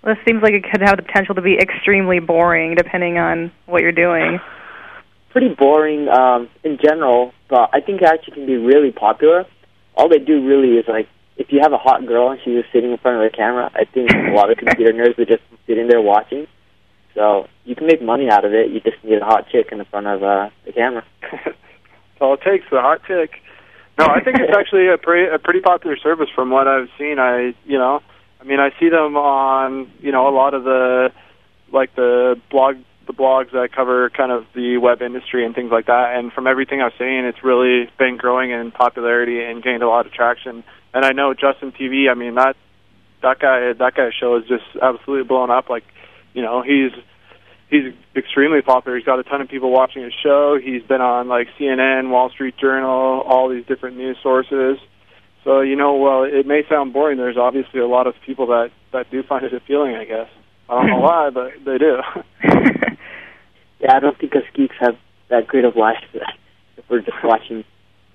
Well, 0.03 0.13
this 0.13 0.17
seems 0.27 0.43
like 0.43 0.55
it 0.55 0.65
could 0.69 0.81
have 0.81 0.97
the 0.97 1.03
potential 1.03 1.35
to 1.35 1.41
be 1.41 1.57
extremely 1.57 2.19
boring 2.19 2.75
depending 2.75 3.17
on 3.17 3.49
what 3.65 3.81
you're 3.81 3.93
doing. 3.93 4.41
Pretty 5.35 5.53
boring 5.53 6.07
um, 6.07 6.47
in 6.63 6.79
general, 6.81 7.33
but 7.49 7.69
I 7.73 7.81
think 7.81 8.01
it 8.01 8.07
actually 8.07 8.35
can 8.35 8.45
be 8.45 8.55
really 8.55 8.93
popular. 8.93 9.43
All 9.93 10.07
they 10.07 10.19
do 10.19 10.47
really 10.47 10.77
is 10.77 10.85
like 10.87 11.09
if 11.35 11.51
you 11.51 11.59
have 11.61 11.73
a 11.73 11.77
hot 11.77 12.07
girl 12.07 12.31
and 12.31 12.39
she's 12.39 12.55
just 12.55 12.71
sitting 12.71 12.91
in 12.91 12.97
front 12.97 13.21
of 13.21 13.29
the 13.29 13.35
camera, 13.35 13.69
I 13.75 13.83
think 13.83 14.11
a 14.11 14.31
lot 14.31 14.49
of 14.49 14.57
computer 14.57 14.93
nerds 14.99 15.19
are 15.19 15.25
just 15.25 15.43
sitting 15.67 15.89
there 15.89 15.99
watching. 15.99 16.47
So 17.15 17.49
you 17.65 17.75
can 17.75 17.85
make 17.85 18.01
money 18.01 18.29
out 18.29 18.45
of 18.45 18.53
it. 18.53 18.71
You 18.71 18.79
just 18.79 19.03
need 19.03 19.21
a 19.21 19.25
hot 19.25 19.49
chick 19.51 19.73
in 19.73 19.77
the 19.77 19.83
front 19.83 20.07
of 20.07 20.23
uh, 20.23 20.51
the 20.65 20.71
camera. 20.71 21.03
all 22.21 22.35
it 22.35 22.41
takes, 22.41 22.63
the 22.71 22.79
hot 22.79 23.01
chick. 23.05 23.31
No, 23.99 24.05
I 24.05 24.23
think 24.23 24.37
it's 24.39 24.55
actually 24.57 24.87
a 24.87 24.97
pretty 24.97 25.29
a 25.29 25.37
pretty 25.37 25.59
popular 25.59 25.97
service 25.97 26.29
from 26.33 26.49
what 26.49 26.65
I've 26.65 26.87
seen. 26.97 27.19
I 27.19 27.53
you 27.65 27.77
know, 27.77 27.99
I 28.39 28.45
mean, 28.45 28.61
I 28.61 28.69
see 28.79 28.87
them 28.87 29.17
on 29.17 29.91
you 29.99 30.13
know 30.13 30.29
a 30.29 30.33
lot 30.33 30.53
of 30.53 30.63
the 30.63 31.11
like 31.73 31.93
the 31.95 32.39
blog 32.49 32.77
the 33.07 33.13
blogs 33.13 33.51
that 33.51 33.69
cover 33.75 34.09
kind 34.09 34.31
of 34.31 34.45
the 34.55 34.77
web 34.77 35.01
industry 35.01 35.45
and 35.45 35.53
things 35.53 35.71
like 35.71 35.85
that. 35.87 36.15
And 36.15 36.31
from 36.31 36.47
everything 36.47 36.81
I've 36.81 36.93
seen, 36.97 37.25
it's 37.25 37.43
really 37.43 37.89
been 37.97 38.17
growing 38.17 38.51
in 38.51 38.71
popularity 38.71 39.43
and 39.43 39.61
gained 39.61 39.83
a 39.83 39.87
lot 39.87 40.05
of 40.05 40.11
traction. 40.11 40.63
And 40.93 41.05
I 41.05 41.11
know 41.11 41.33
Justin 41.33 41.71
TV. 41.71 42.09
I 42.09 42.13
mean 42.15 42.35
that 42.35 42.55
that 43.21 43.39
guy 43.39 43.73
that 43.73 43.95
guy's 43.95 44.13
show 44.19 44.37
is 44.37 44.47
just 44.47 44.63
absolutely 44.81 45.27
blown 45.27 45.51
up. 45.51 45.69
Like 45.69 45.83
you 46.33 46.41
know 46.41 46.61
he's 46.61 46.91
he's 47.69 47.93
extremely 48.15 48.61
popular. 48.61 48.97
He's 48.97 49.05
got 49.05 49.19
a 49.19 49.23
ton 49.23 49.41
of 49.41 49.49
people 49.49 49.71
watching 49.71 50.03
his 50.03 50.13
show. 50.23 50.57
He's 50.61 50.83
been 50.83 51.01
on 51.01 51.27
like 51.27 51.47
CNN, 51.59 52.09
Wall 52.09 52.29
Street 52.29 52.55
Journal, 52.57 53.21
all 53.25 53.49
these 53.49 53.65
different 53.65 53.97
news 53.97 54.17
sources. 54.23 54.77
So 55.43 55.61
you 55.61 55.75
know, 55.75 55.95
well, 55.97 56.23
it 56.23 56.47
may 56.47 56.63
sound 56.69 56.93
boring. 56.93 57.17
There's 57.17 57.37
obviously 57.37 57.79
a 57.79 57.87
lot 57.87 58.07
of 58.07 58.15
people 58.25 58.47
that 58.47 58.71
that 58.93 59.11
do 59.11 59.21
find 59.23 59.45
it 59.45 59.53
appealing. 59.53 59.95
I 59.95 60.05
guess 60.05 60.29
I 60.69 60.73
don't 60.75 60.87
know 60.87 60.99
why, 61.01 61.29
but 61.29 61.51
they 61.65 61.77
do. 61.77 61.97
I 63.89 63.99
don't 63.99 64.17
think 64.17 64.35
us 64.35 64.43
geeks 64.53 64.75
have 64.79 64.97
that 65.29 65.47
great 65.47 65.65
of 65.65 65.75
life 65.75 66.03
if 66.13 66.83
we're 66.89 67.01
just 67.01 67.17
watching 67.23 67.63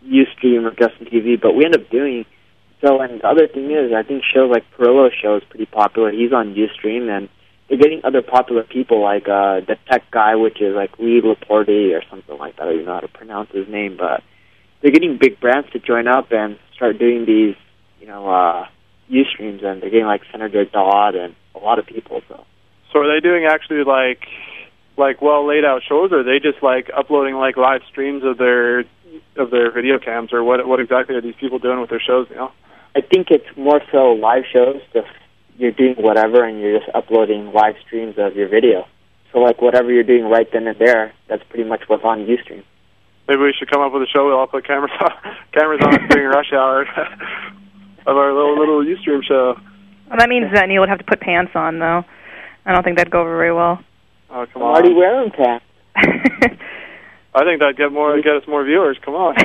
UStream 0.05 0.65
or 0.65 0.71
Justin 0.71 1.07
TV. 1.07 1.41
But 1.41 1.55
we 1.55 1.65
end 1.65 1.75
up 1.75 1.89
doing 1.91 2.25
so. 2.85 3.01
And 3.01 3.21
the 3.21 3.27
other 3.27 3.49
thing 3.49 3.71
is, 3.71 3.93
I 3.93 4.03
think 4.03 4.23
shows 4.25 4.51
like 4.51 4.65
Perillo's 4.77 5.13
show 5.21 5.37
is 5.37 5.43
pretty 5.49 5.67
popular. 5.67 6.11
He's 6.11 6.33
on 6.33 6.55
UStream 6.55 7.15
and 7.15 7.29
they're 7.69 7.79
getting 7.79 8.01
other 8.05 8.23
popular 8.23 8.65
people 8.65 9.01
like 9.01 9.29
uh 9.29 9.61
the 9.61 9.77
tech 9.89 10.11
guy, 10.11 10.35
which 10.35 10.61
is 10.61 10.75
like 10.75 10.99
Lee 10.99 11.21
Laporte 11.23 11.69
or 11.69 12.03
something 12.11 12.37
like 12.39 12.57
that. 12.57 12.63
I 12.63 12.67
don't 12.67 12.75
even 12.75 12.87
know 12.87 12.95
how 12.95 13.01
to 13.01 13.09
pronounce 13.09 13.51
his 13.53 13.69
name, 13.69 13.97
but 13.97 14.23
they're 14.83 14.91
getting 14.91 15.19
big 15.19 15.41
brands 15.41 15.71
to 15.73 15.79
join 15.79 16.09
up 16.09 16.33
and 16.33 16.59
start 16.75 16.99
doing 16.99 17.27
these, 17.27 17.55
you 18.01 18.07
know, 18.07 18.29
uh 18.29 18.67
Ustreams, 19.11 19.65
and 19.65 19.83
they're 19.83 19.91
getting 19.91 20.07
like 20.07 20.23
Senator 20.31 20.65
Dodd 20.65 21.15
and 21.15 21.35
a 21.55 21.59
lot 21.59 21.79
of 21.79 21.87
people. 21.87 22.23
So, 22.29 22.45
so 22.93 23.01
are 23.01 23.13
they 23.13 23.21
doing 23.21 23.45
actually 23.45 23.85
like 23.85 24.27
like 25.01 25.21
well 25.21 25.47
laid 25.47 25.65
out 25.65 25.83
shows, 25.89 26.13
or 26.13 26.21
are 26.21 26.23
they 26.23 26.39
just 26.39 26.63
like 26.63 26.91
uploading 26.97 27.35
like 27.35 27.57
live 27.57 27.81
streams 27.91 28.23
of 28.23 28.39
their 28.39 28.81
of 29.37 29.51
their 29.51 29.73
video 29.73 29.99
cams, 29.99 30.33
or 30.33 30.45
what 30.45 30.67
what 30.69 30.79
exactly 30.79 31.17
are 31.17 31.21
these 31.21 31.35
people 31.41 31.59
doing 31.59 31.81
with 31.81 31.91
their 31.91 32.01
shows? 32.01 32.29
You 32.31 32.37
know, 32.37 32.53
I 32.95 33.01
think 33.01 33.31
it's 33.31 33.47
more 33.57 33.81
so 33.91 34.13
live 34.13 34.45
shows, 34.53 34.81
just 34.93 35.09
you're 35.57 35.73
doing 35.73 35.97
whatever 35.97 36.45
and 36.45 36.61
you're 36.61 36.79
just 36.79 36.91
uploading 36.95 37.53
live 37.53 37.75
streams 37.85 38.15
of 38.19 38.37
your 38.37 38.49
video. 38.49 38.87
So 39.33 39.39
like 39.39 39.61
whatever 39.61 39.93
you're 39.93 40.05
doing 40.05 40.25
right 40.25 40.47
then 40.53 40.67
and 40.67 40.79
there, 40.79 41.13
that's 41.29 41.43
pretty 41.49 41.69
much 41.69 41.83
what's 41.87 42.05
on 42.05 42.27
UStream. 42.27 42.65
Maybe 43.29 43.43
we 43.43 43.55
should 43.57 43.71
come 43.71 43.83
up 43.83 43.93
with 43.93 44.03
a 44.03 44.07
show. 44.07 44.27
We'll 44.27 44.39
all 44.39 44.47
put 44.47 44.67
cameras 44.67 44.93
on, 45.01 45.11
cameras 45.53 45.81
on 45.83 46.09
during 46.09 46.29
rush 46.29 46.53
hour 46.53 46.83
of 48.07 48.17
our 48.17 48.33
little 48.33 48.59
little 48.59 48.85
UStream 48.85 49.23
show. 49.23 49.55
Well, 50.09 50.19
that 50.19 50.29
means 50.29 50.53
that 50.53 50.69
Neil 50.69 50.81
would 50.81 50.89
have 50.89 50.99
to 50.99 51.05
put 51.05 51.21
pants 51.21 51.53
on, 51.55 51.79
though. 51.79 52.05
I 52.67 52.73
don't 52.73 52.83
think 52.83 52.97
that'd 52.97 53.13
go 53.13 53.21
over 53.21 53.37
very 53.37 53.53
well. 53.53 53.79
Oh 54.41 54.47
come 54.53 54.63
I'm 54.63 54.69
on! 54.69 54.75
already 54.75 54.95
wearing 54.95 55.31
pants. 55.31 55.65
I 57.35 57.45
think 57.45 57.61
that'd 57.61 57.77
get 57.77 57.93
more 57.93 58.17
get 58.23 58.37
us 58.37 58.49
more 58.49 58.65
viewers. 58.65 58.99
Come 59.05 59.15
on. 59.15 59.35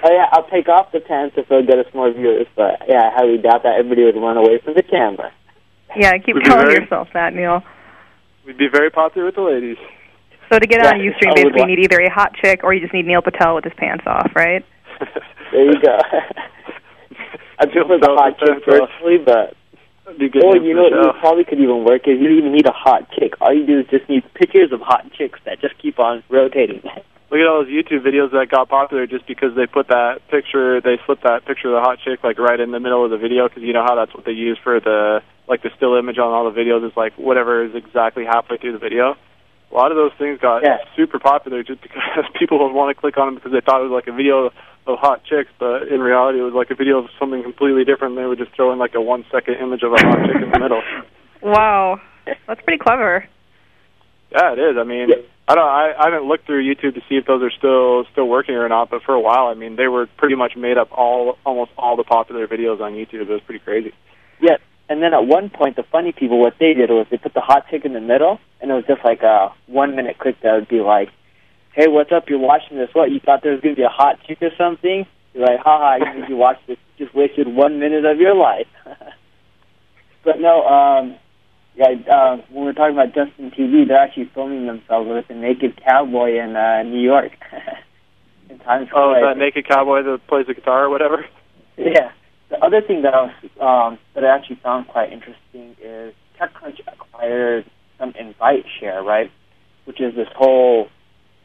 Oh 0.00 0.12
yeah, 0.12 0.26
I'll 0.30 0.48
take 0.48 0.68
off 0.68 0.92
the 0.92 1.00
pants 1.00 1.34
if 1.36 1.50
it'll 1.50 1.66
get 1.66 1.76
us 1.80 1.92
more 1.92 2.12
viewers. 2.12 2.46
But 2.54 2.82
yeah, 2.88 3.10
I 3.10 3.14
highly 3.18 3.36
doubt 3.36 3.64
that 3.64 3.74
everybody 3.80 4.04
would 4.04 4.14
run 4.14 4.36
away 4.36 4.60
from 4.64 4.74
the 4.74 4.82
camera. 4.84 5.32
yeah, 5.96 6.16
keep 6.18 6.36
Would 6.36 6.44
telling 6.44 6.66
very- 6.66 6.82
yourself 6.84 7.08
that, 7.14 7.34
Neil. 7.34 7.64
We'd 8.46 8.56
be 8.56 8.68
very 8.68 8.90
popular 8.90 9.26
with 9.26 9.34
the 9.34 9.40
ladies. 9.42 9.76
So 10.52 10.60
to 10.60 10.66
get 10.68 10.84
Yeah, 10.84 10.90
on 10.92 11.00
UStream, 11.00 11.34
basically, 11.34 11.60
you 11.62 11.66
need 11.66 11.80
either 11.80 11.98
a 11.98 12.08
hot 12.10 12.32
chick 12.40 12.60
or 12.62 12.72
you 12.72 12.80
just 12.80 12.94
need 12.94 13.06
Neil 13.06 13.20
Patel 13.22 13.56
with 13.56 13.64
his 13.64 13.72
pants 13.76 14.04
off, 14.06 14.30
right? 14.36 14.64
There 15.50 15.64
you 15.64 15.80
go. 15.82 15.98
I 17.58 17.66
prefer 17.66 17.98
the 17.98 18.06
Don't 18.06 18.16
hot 18.18 18.38
chick 18.38 18.48
pants 18.64 18.68
off. 18.68 18.88
personally, 18.88 19.18
but 19.18 19.56
That'd 20.08 20.20
be 20.20 20.30
good 20.30 20.42
oh, 20.42 20.54
you 20.54 20.72
know, 20.72 20.88
you 20.88 21.12
probably 21.20 21.44
could 21.44 21.60
even 21.60 21.84
work 21.84 22.08
is 22.08 22.16
you 22.16 22.28
don't 22.28 22.38
even 22.38 22.52
need 22.52 22.66
a 22.66 22.72
hot 22.72 23.12
chick. 23.12 23.34
All 23.42 23.52
you 23.52 23.66
do 23.66 23.80
is 23.80 23.86
just 23.90 24.08
need 24.08 24.24
pictures 24.32 24.72
of 24.72 24.80
hot 24.80 25.04
chicks 25.12 25.38
that 25.44 25.60
just 25.60 25.76
keep 25.76 25.98
on 25.98 26.24
rotating. 26.30 26.80
Look 27.30 27.40
at 27.40 27.46
all 27.46 27.60
those 27.60 27.68
YouTube 27.68 28.08
videos 28.08 28.32
that 28.32 28.48
got 28.48 28.70
popular 28.70 29.06
just 29.06 29.26
because 29.26 29.54
they 29.54 29.66
put 29.66 29.88
that 29.88 30.24
picture, 30.30 30.80
they 30.80 30.96
slipped 31.04 31.24
that 31.24 31.44
picture 31.44 31.68
of 31.68 31.74
the 31.74 31.84
hot 31.84 31.98
chick 32.00 32.24
like 32.24 32.38
right 32.38 32.58
in 32.58 32.70
the 32.70 32.80
middle 32.80 33.04
of 33.04 33.10
the 33.10 33.18
video 33.18 33.48
because 33.48 33.62
you 33.62 33.74
know 33.74 33.84
how 33.84 33.96
that's 33.96 34.14
what 34.14 34.24
they 34.24 34.32
use 34.32 34.56
for 34.64 34.80
the 34.80 35.20
like 35.46 35.60
the 35.60 35.68
still 35.76 35.94
image 35.96 36.16
on 36.16 36.32
all 36.32 36.50
the 36.50 36.58
videos 36.58 36.88
is 36.88 36.96
like 36.96 37.12
whatever 37.18 37.62
is 37.66 37.74
exactly 37.74 38.24
halfway 38.24 38.56
through 38.56 38.72
the 38.72 38.78
video. 38.78 39.14
A 39.70 39.74
lot 39.74 39.92
of 39.92 39.98
those 39.98 40.12
things 40.16 40.40
got 40.40 40.62
Yeah. 40.64 40.78
super 40.96 41.18
popular 41.18 41.62
just 41.62 41.82
because 41.82 42.24
people 42.38 42.64
would 42.64 42.72
want 42.72 42.96
to 42.96 42.98
click 42.98 43.18
on 43.18 43.26
them 43.26 43.34
because 43.34 43.52
they 43.52 43.60
thought 43.60 43.84
it 43.84 43.84
was 43.84 43.92
like 43.92 44.08
a 44.08 44.16
video 44.16 44.48
of 44.88 44.98
hot 44.98 45.22
chicks, 45.24 45.50
but 45.58 45.88
in 45.88 46.00
reality 46.00 46.38
it 46.40 46.42
was 46.42 46.54
like 46.54 46.70
a 46.70 46.74
video 46.74 46.98
of 46.98 47.06
something 47.18 47.42
completely 47.42 47.84
different. 47.84 48.16
They 48.16 48.24
would 48.26 48.38
just 48.38 48.54
throw 48.56 48.72
in 48.72 48.78
like 48.78 48.94
a 48.94 49.00
one 49.00 49.24
second 49.30 49.54
image 49.56 49.82
of 49.82 49.92
a 49.92 49.96
hot 50.00 50.18
chick 50.26 50.42
in 50.42 50.50
the 50.50 50.58
middle. 50.58 50.82
Wow, 51.40 52.00
that's 52.48 52.60
pretty 52.62 52.82
clever. 52.82 53.24
Yeah, 54.32 54.54
it 54.54 54.58
is. 54.58 54.76
I 54.76 54.82
mean, 54.82 55.08
Yeah. 55.08 55.16
I 55.46 55.54
don't. 55.54 55.64
I, 55.64 55.92
I 55.96 56.04
haven't 56.10 56.26
looked 56.26 56.46
through 56.46 56.62
YouTube 56.64 56.94
to 56.94 57.00
see 57.08 57.14
if 57.14 57.26
those 57.26 57.42
are 57.44 57.50
still 57.52 58.04
still 58.10 58.26
working 58.28 58.56
or 58.56 58.68
not. 58.68 58.90
But 58.90 59.02
for 59.04 59.14
a 59.14 59.20
while, 59.20 59.46
I 59.46 59.54
mean, 59.54 59.76
they 59.76 59.86
were 59.86 60.06
pretty 60.18 60.34
much 60.34 60.56
made 60.56 60.76
up 60.76 60.88
all 60.90 61.38
almost 61.46 61.70
all 61.78 61.96
the 61.96 62.02
popular 62.02 62.48
videos 62.48 62.80
on 62.80 62.94
YouTube. 62.94 63.22
It 63.22 63.28
was 63.28 63.40
pretty 63.46 63.60
crazy. 63.64 63.94
Yeah, 64.42 64.56
and 64.88 65.00
then 65.02 65.14
at 65.14 65.26
one 65.26 65.48
point, 65.48 65.76
the 65.76 65.84
funny 65.84 66.12
people, 66.12 66.40
what 66.40 66.54
they 66.58 66.74
did 66.74 66.90
was 66.90 67.06
they 67.10 67.16
put 67.18 67.34
the 67.34 67.40
hot 67.40 67.66
chick 67.70 67.84
in 67.84 67.92
the 67.92 68.00
middle, 68.00 68.40
and 68.60 68.70
it 68.70 68.74
was 68.74 68.84
just 68.86 69.04
like 69.04 69.22
a 69.22 69.54
one-minute 69.66 70.18
clip 70.18 70.40
that 70.42 70.54
would 70.54 70.68
be 70.68 70.80
like, 70.80 71.08
"Hey, 71.78 71.86
what's 71.86 72.10
up? 72.10 72.28
You're 72.28 72.40
watching 72.40 72.76
this? 72.76 72.90
What? 72.92 73.12
You 73.12 73.20
thought 73.20 73.44
there 73.44 73.52
was 73.52 73.60
going 73.60 73.76
to 73.76 73.78
be 73.78 73.84
a 73.84 73.88
hot 73.88 74.18
chick 74.26 74.38
or 74.42 74.50
something?" 74.58 75.06
You're 75.32 75.46
like, 75.46 75.60
"Haha, 75.60 76.04
you 76.04 76.24
you 76.30 76.36
watched 76.36 76.66
this? 76.66 76.76
You 76.96 77.06
just 77.06 77.16
wasted 77.16 77.46
one 77.46 77.78
minute 77.78 78.04
of 78.04 78.18
your 78.18 78.34
life." 78.34 78.66
but 80.24 80.40
no, 80.40 80.66
um, 80.66 81.14
yeah, 81.76 81.94
uh, 82.12 82.36
when 82.50 82.64
we're 82.64 82.72
talking 82.72 82.96
about 82.98 83.14
Justin 83.14 83.52
TV, 83.52 83.86
they're 83.86 83.96
actually 83.96 84.28
filming 84.34 84.66
themselves 84.66 85.08
with 85.08 85.30
a 85.30 85.34
naked 85.34 85.80
cowboy 85.80 86.42
in 86.42 86.56
uh, 86.56 86.82
New 86.82 87.00
York. 87.00 87.30
in 88.50 88.58
Times 88.58 88.88
Oh, 88.92 89.14
Square. 89.14 89.30
is 89.30 89.36
that 89.36 89.38
naked 89.38 89.68
cowboy 89.68 90.02
that 90.02 90.26
plays 90.26 90.48
the 90.48 90.54
guitar 90.54 90.86
or 90.86 90.90
whatever? 90.90 91.24
Yeah. 91.76 92.10
The 92.48 92.58
other 92.64 92.80
thing 92.80 93.02
that 93.02 93.14
I 93.14 93.22
was 93.22 93.34
um, 93.60 93.98
that 94.14 94.24
I 94.24 94.34
actually 94.34 94.56
found 94.56 94.88
quite 94.88 95.12
interesting 95.12 95.76
is 95.80 96.12
TechCrunch 96.40 96.80
acquired 96.92 97.64
some 97.98 98.12
Invite 98.18 98.64
Share, 98.80 99.00
right? 99.04 99.30
Which 99.84 100.00
is 100.00 100.16
this 100.16 100.26
whole 100.34 100.88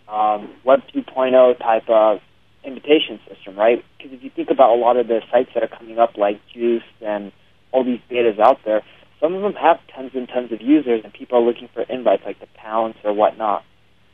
um, 0.08 0.54
Web 0.64 0.82
2.0 0.94 1.58
type 1.60 1.90
of 1.90 2.20
invitation 2.64 3.20
system, 3.28 3.58
right? 3.58 3.84
Because 3.98 4.14
if 4.14 4.24
you 4.24 4.30
think 4.30 4.50
about 4.50 4.76
a 4.76 4.80
lot 4.80 4.98
of 4.98 5.08
the 5.08 5.22
sites 5.32 5.50
that 5.54 5.64
are 5.64 5.68
coming 5.68 6.00
up, 6.00 6.18
like 6.18 6.40
Joost 6.54 6.86
and 7.02 7.32
all 7.72 7.84
these 7.84 8.00
betas 8.10 8.40
out 8.40 8.60
there, 8.66 8.82
some 9.20 9.34
of 9.36 9.42
them 9.42 9.54
have 9.54 9.78
tons 9.96 10.12
and 10.14 10.28
tons 10.28 10.52
of 10.52 10.62
users, 10.62 11.02
and 11.04 11.14
people 11.14 11.38
are 11.38 11.42
looking 11.42 11.70
for 11.74 11.82
invites, 11.84 12.24
like 12.26 12.40
the 12.40 12.48
Pownce 12.60 12.96
or 13.04 13.14
whatnot. 13.14 13.64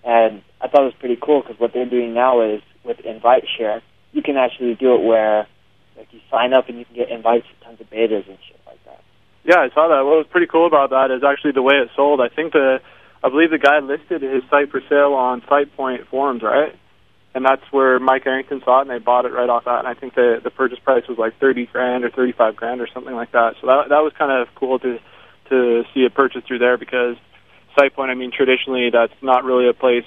And 0.03 0.41
I 0.61 0.67
thought 0.67 0.81
it 0.81 0.93
was 0.93 0.99
pretty 0.99 1.17
cool 1.21 1.41
because 1.41 1.59
what 1.59 1.73
they're 1.73 1.89
doing 1.89 2.13
now 2.13 2.41
is 2.41 2.61
with 2.85 2.99
Invite 2.99 3.43
Share, 3.57 3.81
you 4.11 4.21
can 4.21 4.37
actually 4.37 4.75
do 4.75 4.95
it 4.95 5.03
where 5.03 5.47
like 5.97 6.07
you 6.11 6.19
sign 6.31 6.53
up 6.53 6.69
and 6.69 6.79
you 6.79 6.85
can 6.85 6.95
get 6.95 7.09
invites 7.09 7.45
to 7.47 7.65
tons 7.65 7.81
of 7.81 7.89
betas 7.89 8.27
and 8.27 8.37
shit 8.47 8.59
like 8.65 8.79
that. 8.85 9.01
Yeah, 9.43 9.59
I 9.59 9.69
saw 9.73 9.89
that. 9.89 10.05
What 10.05 10.17
was 10.17 10.27
pretty 10.29 10.47
cool 10.47 10.67
about 10.67 10.91
that 10.91 11.11
is 11.11 11.23
actually 11.23 11.51
the 11.51 11.61
way 11.61 11.75
it 11.75 11.89
sold. 11.95 12.21
I 12.21 12.29
think 12.29 12.53
the, 12.53 12.79
I 13.23 13.29
believe 13.29 13.51
the 13.51 13.57
guy 13.57 13.79
listed 13.79 14.21
his 14.21 14.43
site 14.49 14.71
for 14.71 14.81
sale 14.87 15.13
on 15.13 15.41
SitePoint 15.41 16.07
forums, 16.07 16.41
right? 16.41 16.75
And 17.35 17.45
that's 17.45 17.61
where 17.71 17.99
Mike 17.99 18.25
Arrington 18.25 18.61
saw 18.63 18.79
it, 18.79 18.81
and 18.87 18.89
they 18.89 19.03
bought 19.03 19.25
it 19.25 19.33
right 19.33 19.49
off 19.49 19.65
that. 19.65 19.79
And 19.79 19.87
I 19.87 19.93
think 19.93 20.15
the 20.15 20.39
the 20.43 20.49
purchase 20.49 20.79
price 20.79 21.03
was 21.07 21.17
like 21.17 21.39
thirty 21.39 21.67
grand 21.67 22.03
or 22.03 22.09
thirty 22.09 22.31
five 22.31 22.55
grand 22.55 22.81
or 22.81 22.87
something 22.93 23.13
like 23.13 23.31
that. 23.33 23.55
So 23.61 23.67
that 23.67 23.89
that 23.89 24.01
was 24.01 24.13
kind 24.17 24.31
of 24.31 24.53
cool 24.55 24.79
to 24.79 24.97
to 25.49 25.83
see 25.93 26.05
a 26.05 26.09
purchase 26.09 26.43
through 26.47 26.59
there 26.59 26.77
because 26.77 27.17
SitePoint. 27.77 28.09
I 28.09 28.15
mean, 28.15 28.31
traditionally 28.31 28.89
that's 28.91 29.13
not 29.21 29.43
really 29.43 29.69
a 29.69 29.73
place 29.73 30.05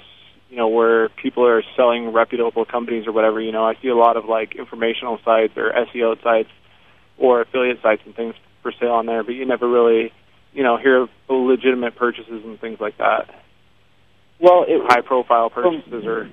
you 0.53 0.57
know 0.59 0.67
where 0.67 1.09
people 1.09 1.47
are 1.47 1.63
selling 1.75 2.13
reputable 2.13 2.63
companies 2.63 3.07
or 3.07 3.11
whatever. 3.11 3.41
You 3.41 3.51
know, 3.51 3.65
I 3.65 3.73
see 3.81 3.87
a 3.87 3.95
lot 3.95 4.17
of 4.17 4.25
like 4.25 4.55
informational 4.55 5.17
sites 5.25 5.53
or 5.57 5.71
SEO 5.71 6.21
sites 6.21 6.49
or 7.17 7.41
affiliate 7.41 7.81
sites 7.81 8.03
and 8.05 8.15
things 8.15 8.35
for 8.61 8.71
sale 8.79 8.91
on 8.91 9.07
there, 9.07 9.23
but 9.23 9.33
you 9.33 9.47
never 9.47 9.67
really, 9.67 10.13
you 10.53 10.63
know, 10.63 10.77
hear 10.77 11.01
of 11.01 11.09
legitimate 11.29 11.95
purchases 11.95 12.43
and 12.43 12.59
things 12.59 12.79
like 12.79 12.97
that. 12.97 13.29
Well, 14.39 14.65
it 14.67 14.81
High 14.85 15.01
profile 15.01 15.49
purchases 15.49 16.05
or 16.05 16.29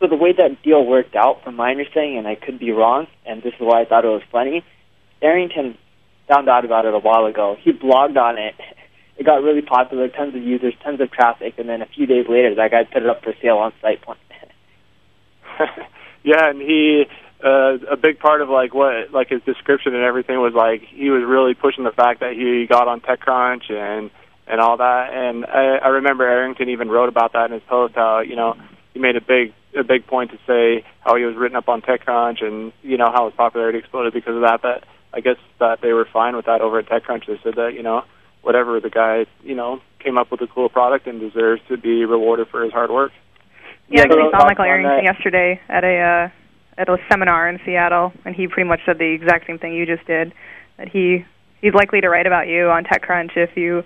so 0.00 0.06
the 0.06 0.16
way 0.16 0.32
that 0.32 0.62
deal 0.62 0.84
worked 0.84 1.14
out, 1.14 1.44
from 1.44 1.56
my 1.56 1.70
understanding, 1.70 2.16
and 2.16 2.26
I 2.26 2.34
could 2.34 2.58
be 2.58 2.70
wrong, 2.70 3.06
and 3.26 3.42
this 3.42 3.52
is 3.52 3.60
why 3.60 3.82
I 3.82 3.84
thought 3.84 4.04
it 4.04 4.08
was 4.08 4.22
funny. 4.32 4.64
Arrington 5.20 5.76
found 6.26 6.48
out 6.48 6.64
about 6.64 6.86
it 6.86 6.94
a 6.94 6.98
while 6.98 7.26
ago. 7.26 7.56
He 7.60 7.72
blogged 7.72 8.16
on 8.16 8.38
it. 8.38 8.54
it 9.18 9.26
got 9.26 9.42
really 9.42 9.60
popular, 9.60 10.08
tons 10.08 10.34
of 10.34 10.42
users, 10.42 10.72
tons 10.82 11.00
of 11.02 11.10
traffic, 11.10 11.54
and 11.58 11.68
then 11.68 11.82
a 11.82 11.86
few 11.86 12.06
days 12.06 12.24
later, 12.28 12.54
that 12.54 12.70
guy 12.70 12.84
put 12.84 13.02
it 13.02 13.10
up 13.10 13.22
for 13.22 13.34
sale 13.42 13.58
on 13.58 13.72
SitePoint. 13.84 14.16
yeah, 16.24 16.48
and 16.48 16.60
he 16.60 17.04
uh, 17.44 17.78
a 17.90 17.96
big 17.96 18.18
part 18.18 18.42
of 18.42 18.48
like 18.48 18.74
what 18.74 19.12
like 19.12 19.28
his 19.28 19.42
description 19.42 19.94
and 19.94 20.04
everything 20.04 20.38
was 20.38 20.52
like 20.54 20.82
he 20.82 21.10
was 21.10 21.22
really 21.24 21.54
pushing 21.54 21.84
the 21.84 21.92
fact 21.92 22.20
that 22.20 22.34
he 22.34 22.66
got 22.66 22.88
on 22.88 23.00
TechCrunch 23.00 23.70
and 23.70 24.10
and 24.46 24.60
all 24.60 24.76
that. 24.76 25.12
And 25.12 25.46
I, 25.46 25.76
I 25.82 25.88
remember 25.88 26.24
Arrington 26.24 26.68
even 26.68 26.88
wrote 26.88 27.08
about 27.08 27.32
that 27.32 27.46
in 27.46 27.52
his 27.52 27.62
post 27.68 27.94
how 27.94 28.20
you 28.20 28.36
know 28.36 28.56
he 28.92 29.00
made 29.00 29.16
a 29.16 29.20
big 29.20 29.54
a 29.78 29.84
big 29.84 30.06
point 30.06 30.32
to 30.32 30.38
say 30.46 30.84
how 31.00 31.16
he 31.16 31.24
was 31.24 31.36
written 31.36 31.56
up 31.56 31.68
on 31.68 31.80
TechCrunch 31.80 32.44
and 32.44 32.72
you 32.82 32.98
know 32.98 33.10
how 33.12 33.26
his 33.26 33.34
popularity 33.36 33.78
exploded 33.78 34.12
because 34.12 34.34
of 34.34 34.42
that. 34.42 34.60
But 34.60 34.84
I 35.14 35.20
guess 35.20 35.36
that 35.58 35.80
they 35.80 35.92
were 35.92 36.06
fine 36.12 36.36
with 36.36 36.46
that 36.46 36.60
over 36.60 36.78
at 36.78 36.86
TechCrunch. 36.86 37.26
They 37.26 37.40
said 37.42 37.54
that 37.56 37.72
you 37.74 37.82
know 37.82 38.04
whatever 38.42 38.80
the 38.80 38.90
guy 38.90 39.26
you 39.42 39.54
know 39.54 39.80
came 39.98 40.18
up 40.18 40.30
with 40.30 40.40
a 40.42 40.46
cool 40.46 40.68
product 40.68 41.06
and 41.06 41.20
deserves 41.20 41.62
to 41.68 41.76
be 41.76 42.04
rewarded 42.04 42.48
for 42.48 42.62
his 42.64 42.72
hard 42.72 42.90
work. 42.90 43.12
Yeah, 43.88 44.04
I 44.04 44.30
saw 44.30 44.44
Michael 44.44 44.64
Arrington 44.64 45.04
yesterday 45.04 45.60
at 45.68 45.84
a 45.84 45.98
uh, 45.98 46.39
at 46.78 46.88
a 46.88 46.96
seminar 47.10 47.48
in 47.48 47.58
Seattle, 47.64 48.12
and 48.24 48.34
he 48.34 48.48
pretty 48.48 48.68
much 48.68 48.80
said 48.86 48.98
the 48.98 49.12
exact 49.12 49.46
same 49.46 49.58
thing 49.58 49.74
you 49.74 49.86
just 49.86 50.06
did. 50.06 50.32
That 50.78 50.88
he 50.88 51.24
he's 51.60 51.74
likely 51.74 52.00
to 52.00 52.08
write 52.08 52.26
about 52.26 52.48
you 52.48 52.70
on 52.70 52.84
TechCrunch 52.84 53.36
if 53.36 53.56
you 53.56 53.82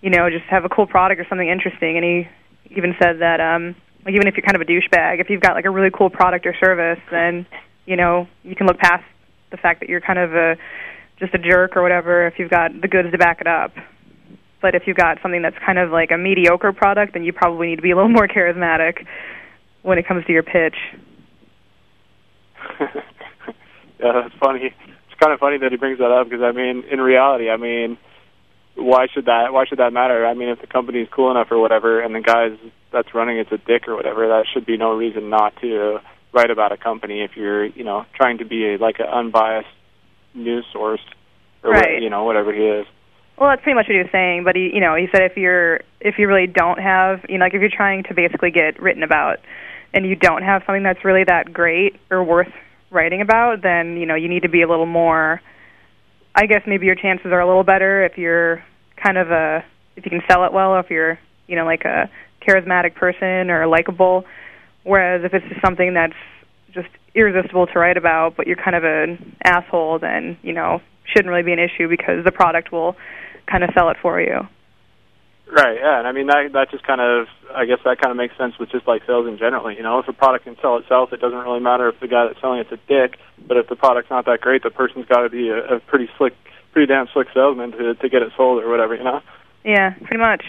you 0.00 0.10
know 0.10 0.30
just 0.30 0.44
have 0.44 0.64
a 0.64 0.68
cool 0.68 0.86
product 0.86 1.20
or 1.20 1.26
something 1.28 1.48
interesting. 1.48 1.96
And 1.96 2.04
he 2.04 2.74
even 2.74 2.94
said 3.00 3.20
that 3.20 3.40
um, 3.40 3.74
like 4.04 4.14
even 4.14 4.26
if 4.26 4.36
you're 4.36 4.46
kind 4.46 4.56
of 4.56 4.62
a 4.62 4.70
douchebag, 4.70 5.20
if 5.20 5.30
you've 5.30 5.42
got 5.42 5.54
like 5.54 5.64
a 5.64 5.70
really 5.70 5.90
cool 5.90 6.10
product 6.10 6.46
or 6.46 6.54
service, 6.62 7.00
then 7.10 7.46
you 7.86 7.96
know 7.96 8.26
you 8.42 8.54
can 8.54 8.66
look 8.66 8.78
past 8.78 9.04
the 9.50 9.56
fact 9.56 9.80
that 9.80 9.88
you're 9.88 10.00
kind 10.00 10.18
of 10.18 10.34
a 10.34 10.56
just 11.18 11.34
a 11.34 11.38
jerk 11.38 11.76
or 11.76 11.82
whatever 11.82 12.26
if 12.26 12.38
you've 12.38 12.50
got 12.50 12.70
the 12.80 12.88
goods 12.88 13.10
to 13.10 13.18
back 13.18 13.40
it 13.40 13.46
up. 13.46 13.72
But 14.60 14.74
if 14.74 14.84
you've 14.86 14.96
got 14.96 15.18
something 15.22 15.42
that's 15.42 15.56
kind 15.64 15.78
of 15.78 15.90
like 15.90 16.10
a 16.10 16.18
mediocre 16.18 16.72
product, 16.72 17.12
then 17.12 17.22
you 17.22 17.32
probably 17.32 17.68
need 17.68 17.76
to 17.76 17.82
be 17.82 17.90
a 17.90 17.96
little 17.96 18.10
more 18.10 18.26
charismatic 18.36 19.06
when 19.82 19.98
it 19.98 20.06
comes 20.06 20.24
to 20.26 20.32
your 20.32 20.42
pitch. 20.42 20.76
yeah, 24.00 24.12
that's 24.12 24.34
funny. 24.40 24.66
It's 24.66 25.20
kind 25.20 25.32
of 25.32 25.40
funny 25.40 25.58
that 25.58 25.70
he 25.70 25.76
brings 25.76 25.98
that 25.98 26.10
up 26.10 26.28
because 26.28 26.42
I 26.42 26.52
mean, 26.52 26.84
in 26.90 27.00
reality, 27.00 27.50
I 27.50 27.56
mean, 27.56 27.98
why 28.74 29.06
should 29.12 29.26
that 29.26 29.52
why 29.52 29.66
should 29.66 29.78
that 29.78 29.92
matter? 29.92 30.26
I 30.26 30.34
mean, 30.34 30.48
if 30.48 30.60
the 30.60 30.66
company's 30.66 31.08
cool 31.10 31.30
enough 31.30 31.48
or 31.50 31.58
whatever, 31.58 32.00
and 32.00 32.14
the 32.14 32.20
guys 32.20 32.58
that's 32.92 33.14
running 33.14 33.38
it's 33.38 33.52
a 33.52 33.58
dick 33.58 33.88
or 33.88 33.96
whatever, 33.96 34.28
that 34.28 34.44
should 34.52 34.66
be 34.66 34.76
no 34.76 34.92
reason 34.92 35.30
not 35.30 35.54
to 35.60 35.98
write 36.32 36.50
about 36.50 36.72
a 36.72 36.76
company 36.76 37.22
if 37.22 37.36
you're 37.36 37.66
you 37.66 37.84
know 37.84 38.04
trying 38.14 38.38
to 38.38 38.44
be 38.44 38.74
a, 38.74 38.78
like 38.78 39.00
an 39.00 39.06
unbiased 39.06 39.68
news 40.34 40.64
source 40.72 41.00
or 41.62 41.70
right. 41.70 41.94
what, 41.94 42.02
you 42.02 42.10
know 42.10 42.24
whatever 42.24 42.52
he 42.52 42.62
is. 42.62 42.86
Well, 43.38 43.50
that's 43.50 43.62
pretty 43.62 43.76
much 43.76 43.86
what 43.86 43.94
he 43.94 44.02
was 44.02 44.10
saying. 44.10 44.42
But 44.44 44.56
he, 44.56 44.70
you 44.74 44.80
know, 44.80 44.94
he 44.94 45.06
said 45.12 45.22
if 45.22 45.36
you're 45.36 45.80
if 46.00 46.18
you 46.18 46.28
really 46.28 46.46
don't 46.46 46.78
have, 46.78 47.24
you 47.28 47.38
know, 47.38 47.44
like 47.44 47.54
if 47.54 47.60
you're 47.60 47.70
trying 47.70 48.04
to 48.04 48.14
basically 48.14 48.50
get 48.50 48.80
written 48.80 49.02
about, 49.02 49.38
and 49.92 50.06
you 50.06 50.16
don't 50.16 50.42
have 50.42 50.62
something 50.66 50.82
that's 50.82 51.04
really 51.04 51.24
that 51.24 51.52
great 51.52 51.96
or 52.10 52.22
worth 52.22 52.52
writing 52.90 53.20
about, 53.20 53.62
then 53.62 53.96
you 53.96 54.06
know 54.06 54.14
you 54.14 54.28
need 54.28 54.42
to 54.42 54.48
be 54.48 54.62
a 54.62 54.68
little 54.68 54.86
more. 54.86 55.40
I 56.34 56.46
guess 56.46 56.62
maybe 56.66 56.86
your 56.86 56.94
chances 56.94 57.26
are 57.26 57.40
a 57.40 57.46
little 57.46 57.64
better 57.64 58.04
if 58.04 58.16
you're 58.16 58.62
kind 59.02 59.18
of 59.18 59.30
a 59.30 59.64
if 59.96 60.04
you 60.04 60.10
can 60.10 60.22
sell 60.28 60.44
it 60.44 60.52
well, 60.52 60.70
or 60.70 60.80
if 60.80 60.90
you're 60.90 61.18
you 61.46 61.56
know 61.56 61.64
like 61.64 61.84
a 61.84 62.10
charismatic 62.46 62.94
person 62.94 63.50
or 63.50 63.66
likable. 63.66 64.24
Whereas 64.84 65.22
if 65.24 65.34
it's 65.34 65.46
just 65.48 65.60
something 65.64 65.94
that's 65.94 66.14
just 66.72 66.88
irresistible 67.14 67.66
to 67.66 67.78
write 67.78 67.96
about, 67.96 68.36
but 68.36 68.46
you're 68.46 68.56
kind 68.56 68.76
of 68.76 68.84
an 68.84 69.36
asshole, 69.44 69.98
then 69.98 70.38
you 70.42 70.52
know 70.52 70.80
shouldn't 71.04 71.30
really 71.30 71.42
be 71.42 71.52
an 71.52 71.58
issue 71.58 71.88
because 71.88 72.24
the 72.24 72.32
product 72.32 72.70
will 72.70 72.96
kind 73.50 73.64
of 73.64 73.70
sell 73.74 73.88
it 73.90 73.96
for 74.00 74.20
you. 74.20 74.46
Right. 75.50 75.78
Yeah, 75.80 75.98
and 75.98 76.06
I 76.06 76.12
mean 76.12 76.26
that 76.26 76.52
that 76.52 76.70
just 76.70 76.84
kind 76.84 77.00
of 77.00 77.26
I 77.54 77.64
guess 77.64 77.78
that 77.84 78.00
kind 78.00 78.10
of 78.10 78.16
makes 78.16 78.36
sense 78.36 78.58
with 78.58 78.70
just 78.70 78.86
like 78.86 79.02
sales 79.06 79.26
in 79.26 79.38
general. 79.38 79.72
You 79.72 79.82
know, 79.82 79.98
if 79.98 80.06
a 80.06 80.12
product 80.12 80.44
can 80.44 80.56
sell 80.60 80.76
itself, 80.76 81.12
it 81.12 81.20
doesn't 81.20 81.38
really 81.38 81.60
matter 81.60 81.88
if 81.88 81.98
the 82.00 82.08
guy 82.08 82.26
that's 82.26 82.40
selling 82.40 82.60
it's 82.60 82.72
a 82.72 82.76
dick. 82.86 83.18
But 83.46 83.56
if 83.56 83.68
the 83.68 83.76
product's 83.76 84.10
not 84.10 84.26
that 84.26 84.42
great, 84.42 84.62
the 84.62 84.70
person's 84.70 85.06
got 85.06 85.22
to 85.22 85.30
be 85.30 85.48
a, 85.48 85.76
a 85.76 85.80
pretty 85.80 86.10
slick, 86.18 86.34
pretty 86.72 86.86
damn 86.86 87.08
slick 87.14 87.28
salesman 87.32 87.72
to 87.72 87.94
to 87.94 88.08
get 88.10 88.20
it 88.20 88.32
sold 88.36 88.62
or 88.62 88.68
whatever. 88.68 88.94
You 88.94 89.04
know. 89.04 89.20
Yeah, 89.64 89.94
pretty 89.94 90.18
much. 90.18 90.44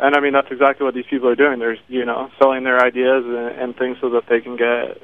And 0.00 0.16
I 0.16 0.20
mean 0.20 0.32
that's 0.32 0.50
exactly 0.50 0.84
what 0.84 0.94
these 0.94 1.06
people 1.08 1.28
are 1.28 1.36
doing. 1.36 1.58
They're 1.58 1.76
you 1.88 2.06
know 2.06 2.30
selling 2.40 2.64
their 2.64 2.82
ideas 2.82 3.24
and, 3.26 3.60
and 3.60 3.76
things 3.76 3.98
so 4.00 4.08
that 4.10 4.24
they 4.26 4.40
can 4.40 4.56
get 4.56 5.02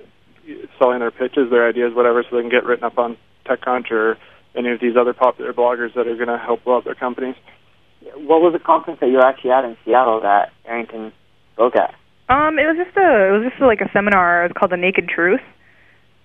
selling 0.78 1.00
their 1.00 1.10
pitches, 1.10 1.50
their 1.50 1.68
ideas, 1.68 1.92
whatever, 1.94 2.22
so 2.22 2.36
they 2.36 2.42
can 2.42 2.50
get 2.50 2.64
written 2.64 2.84
up 2.84 2.96
on 2.96 3.18
TechCrunch 3.44 3.90
or 3.90 4.16
any 4.54 4.70
of 4.70 4.80
these 4.80 4.96
other 4.96 5.12
popular 5.12 5.52
bloggers 5.52 5.94
that 5.94 6.06
are 6.06 6.16
going 6.16 6.28
to 6.28 6.38
help 6.38 6.64
blow 6.64 6.78
up 6.78 6.84
their 6.84 6.94
companies. 6.94 7.36
What 8.16 8.40
was 8.40 8.52
the 8.52 8.58
conference 8.58 9.00
that 9.00 9.08
you 9.08 9.16
were 9.16 9.26
actually 9.26 9.50
at 9.50 9.64
in 9.64 9.76
Seattle 9.84 10.20
that 10.22 10.52
Arrington 10.64 11.12
spoke 11.54 11.74
at? 11.76 11.94
Um, 12.28 12.58
it 12.58 12.64
was 12.64 12.76
just 12.76 12.96
a 12.96 13.28
it 13.28 13.32
was 13.32 13.50
just 13.50 13.60
like 13.60 13.80
a 13.80 13.90
seminar. 13.92 14.44
It 14.44 14.48
was 14.48 14.56
called 14.58 14.72
the 14.72 14.76
Naked 14.76 15.08
Truth, 15.08 15.42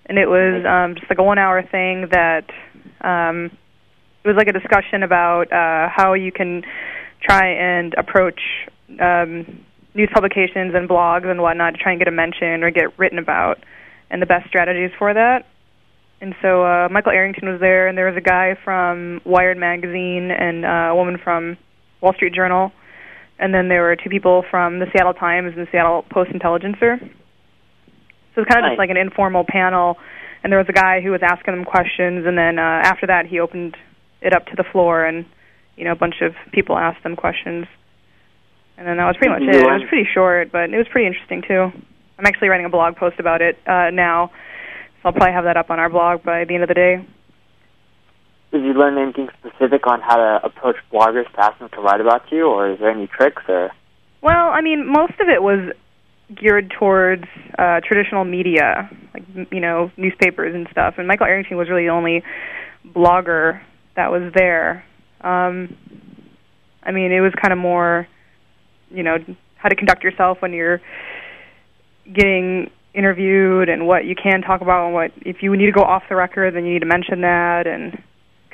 and 0.06 0.18
it 0.18 0.26
was 0.26 0.64
um, 0.64 0.94
just 0.94 1.10
like 1.10 1.18
a 1.18 1.22
one 1.22 1.38
hour 1.38 1.62
thing 1.62 2.08
that 2.12 2.48
um, 3.00 3.50
it 4.24 4.28
was 4.28 4.36
like 4.36 4.48
a 4.48 4.52
discussion 4.52 5.02
about 5.02 5.52
uh, 5.52 5.88
how 5.94 6.14
you 6.14 6.32
can 6.32 6.62
try 7.20 7.48
and 7.48 7.94
approach 7.94 8.40
um, 9.00 9.64
news 9.94 10.08
publications 10.12 10.72
and 10.74 10.88
blogs 10.88 11.26
and 11.26 11.42
whatnot 11.42 11.74
to 11.74 11.78
try 11.78 11.92
and 11.92 12.00
get 12.00 12.08
a 12.08 12.12
mention 12.12 12.62
or 12.62 12.70
get 12.70 12.98
written 12.98 13.18
about, 13.18 13.58
and 14.10 14.22
the 14.22 14.26
best 14.26 14.48
strategies 14.48 14.90
for 14.98 15.12
that. 15.12 15.46
And 16.20 16.34
so 16.42 16.64
uh, 16.64 16.88
Michael 16.90 17.12
Arrington 17.12 17.48
was 17.48 17.60
there, 17.60 17.86
and 17.86 17.96
there 17.96 18.06
was 18.06 18.16
a 18.16 18.24
guy 18.24 18.56
from 18.64 19.20
Wired 19.24 19.58
magazine 19.58 20.30
and 20.30 20.64
uh, 20.64 20.90
a 20.90 20.96
woman 20.96 21.18
from 21.22 21.56
Wall 22.00 22.12
Street 22.14 22.34
Journal, 22.34 22.72
and 23.38 23.52
then 23.54 23.68
there 23.68 23.82
were 23.82 23.96
two 23.96 24.10
people 24.10 24.44
from 24.50 24.78
the 24.78 24.86
Seattle 24.92 25.14
Times 25.14 25.52
and 25.56 25.66
the 25.66 25.70
Seattle 25.70 26.04
Post 26.10 26.30
Intelligencer. 26.32 26.98
So 27.00 27.06
it 28.42 28.46
was 28.46 28.46
kind 28.48 28.60
of 28.60 28.64
Nice. 28.64 28.70
just 28.72 28.78
like 28.78 28.90
an 28.90 28.96
informal 28.96 29.44
panel, 29.48 29.96
and 30.42 30.52
there 30.52 30.58
was 30.58 30.68
a 30.68 30.72
guy 30.72 31.00
who 31.00 31.10
was 31.10 31.20
asking 31.22 31.54
them 31.54 31.64
questions, 31.64 32.26
and 32.26 32.38
then 32.38 32.58
uh, 32.58 32.62
after 32.62 33.06
that 33.06 33.26
he 33.26 33.40
opened 33.40 33.76
it 34.20 34.32
up 34.32 34.46
to 34.46 34.56
the 34.56 34.64
floor, 34.64 35.04
and 35.04 35.24
you 35.76 35.84
know 35.84 35.92
a 35.92 35.96
bunch 35.96 36.20
of 36.22 36.34
people 36.52 36.76
asked 36.76 37.02
them 37.02 37.16
questions, 37.16 37.66
and 38.76 38.86
then 38.86 38.96
that 38.96 39.06
was 39.06 39.16
pretty 39.16 39.32
much 39.32 39.42
it. 39.42 39.56
It 39.56 39.66
was 39.66 39.82
pretty 39.88 40.08
short, 40.12 40.52
but 40.52 40.70
it 40.70 40.76
was 40.76 40.86
pretty 40.90 41.06
interesting 41.06 41.42
too. 41.42 41.70
I'm 42.18 42.26
actually 42.26 42.48
writing 42.48 42.66
a 42.66 42.70
blog 42.70 42.96
post 42.96 43.18
about 43.20 43.42
it 43.42 43.56
uh, 43.66 43.90
now, 43.90 44.30
so 45.02 45.06
I'll 45.06 45.12
probably 45.12 45.32
have 45.32 45.44
that 45.44 45.56
up 45.56 45.70
on 45.70 45.78
our 45.78 45.88
blog 45.88 46.22
by 46.22 46.44
the 46.44 46.54
end 46.54 46.62
of 46.62 46.68
the 46.68 46.74
day. 46.74 47.04
Did 48.50 48.64
you 48.64 48.72
learn 48.72 48.96
anything 48.96 49.28
specific 49.38 49.86
on 49.86 50.00
how 50.00 50.16
to 50.16 50.40
approach 50.44 50.76
bloggers 50.92 51.30
to 51.32 51.40
ask 51.40 51.58
them 51.58 51.68
to 51.70 51.80
write 51.80 52.00
about 52.00 52.30
you, 52.32 52.46
or 52.46 52.70
is 52.70 52.78
there 52.78 52.90
any 52.90 53.06
tricks? 53.06 53.42
Or 53.48 53.70
Well, 54.22 54.48
I 54.48 54.62
mean, 54.62 54.90
most 54.90 55.20
of 55.20 55.28
it 55.28 55.42
was 55.42 55.72
geared 56.34 56.72
towards 56.78 57.24
uh, 57.58 57.80
traditional 57.86 58.24
media, 58.24 58.90
like 59.14 59.24
you 59.50 59.60
know, 59.60 59.90
newspapers 59.96 60.54
and 60.54 60.66
stuff. 60.70 60.94
And 60.98 61.06
Michael 61.06 61.26
Arrington 61.26 61.56
was 61.56 61.68
really 61.68 61.84
the 61.84 61.90
only 61.90 62.22
blogger 62.86 63.60
that 63.96 64.10
was 64.10 64.32
there. 64.34 64.84
Um, 65.20 65.76
I 66.82 66.92
mean, 66.92 67.12
it 67.12 67.20
was 67.20 67.32
kind 67.40 67.52
of 67.52 67.58
more, 67.58 68.06
you 68.90 69.02
know, 69.02 69.18
how 69.56 69.68
to 69.68 69.76
conduct 69.76 70.04
yourself 70.04 70.40
when 70.40 70.52
you're 70.52 70.80
getting 72.10 72.70
interviewed 72.94 73.68
and 73.68 73.86
what 73.86 74.06
you 74.06 74.14
can 74.14 74.40
talk 74.40 74.60
about 74.60 74.86
and 74.86 74.94
what 74.94 75.12
if 75.20 75.42
you 75.42 75.54
need 75.56 75.66
to 75.66 75.72
go 75.72 75.82
off 75.82 76.02
the 76.08 76.16
record, 76.16 76.54
then 76.54 76.64
you 76.64 76.74
need 76.74 76.80
to 76.80 76.86
mention 76.86 77.20
that 77.20 77.66
and 77.66 78.02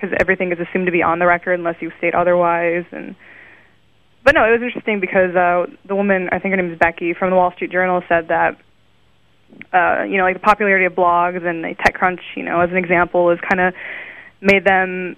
because 0.04 0.16
everything 0.20 0.52
is 0.52 0.58
assumed 0.58 0.86
to 0.86 0.92
be 0.92 1.02
on 1.02 1.18
the 1.18 1.26
record 1.26 1.54
unless 1.54 1.76
you 1.80 1.90
state 1.98 2.14
otherwise 2.14 2.84
and 2.92 3.14
but 4.24 4.34
no, 4.34 4.44
it 4.46 4.52
was 4.52 4.62
interesting 4.62 5.00
because 5.00 5.36
uh, 5.36 5.66
the 5.86 5.94
woman, 5.94 6.30
I 6.32 6.38
think 6.38 6.52
her 6.52 6.56
name 6.56 6.72
is 6.72 6.78
Becky 6.78 7.12
from 7.12 7.28
the 7.28 7.36
Wall 7.36 7.52
Street 7.52 7.70
Journal, 7.70 8.02
said 8.08 8.28
that 8.28 8.56
uh, 9.70 10.04
you 10.04 10.16
know, 10.16 10.24
like 10.24 10.32
the 10.32 10.40
popularity 10.40 10.86
of 10.86 10.94
blogs 10.94 11.46
and 11.46 11.62
TechCrunch, 11.76 12.20
you 12.34 12.42
know, 12.42 12.60
as 12.60 12.70
an 12.70 12.76
example, 12.78 13.28
has 13.28 13.38
kind 13.40 13.60
of 13.60 13.74
made 14.40 14.64
them, 14.64 15.14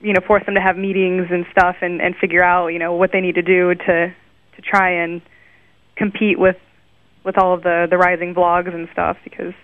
you 0.00 0.12
know, 0.12 0.20
force 0.24 0.44
them 0.46 0.54
to 0.54 0.60
have 0.60 0.76
meetings 0.76 1.26
and 1.30 1.44
stuff 1.50 1.76
and 1.82 2.00
and 2.00 2.14
figure 2.16 2.42
out, 2.42 2.68
you 2.68 2.78
know, 2.78 2.94
what 2.94 3.10
they 3.12 3.20
need 3.20 3.34
to 3.34 3.42
do 3.42 3.74
to 3.74 4.14
to 4.56 4.62
try 4.62 5.02
and 5.02 5.20
compete 5.96 6.38
with 6.38 6.56
with 7.24 7.36
all 7.36 7.52
of 7.52 7.64
the 7.64 7.88
the 7.90 7.98
rising 7.98 8.32
blogs 8.32 8.72
and 8.72 8.88
stuff 8.92 9.16
because 9.24 9.54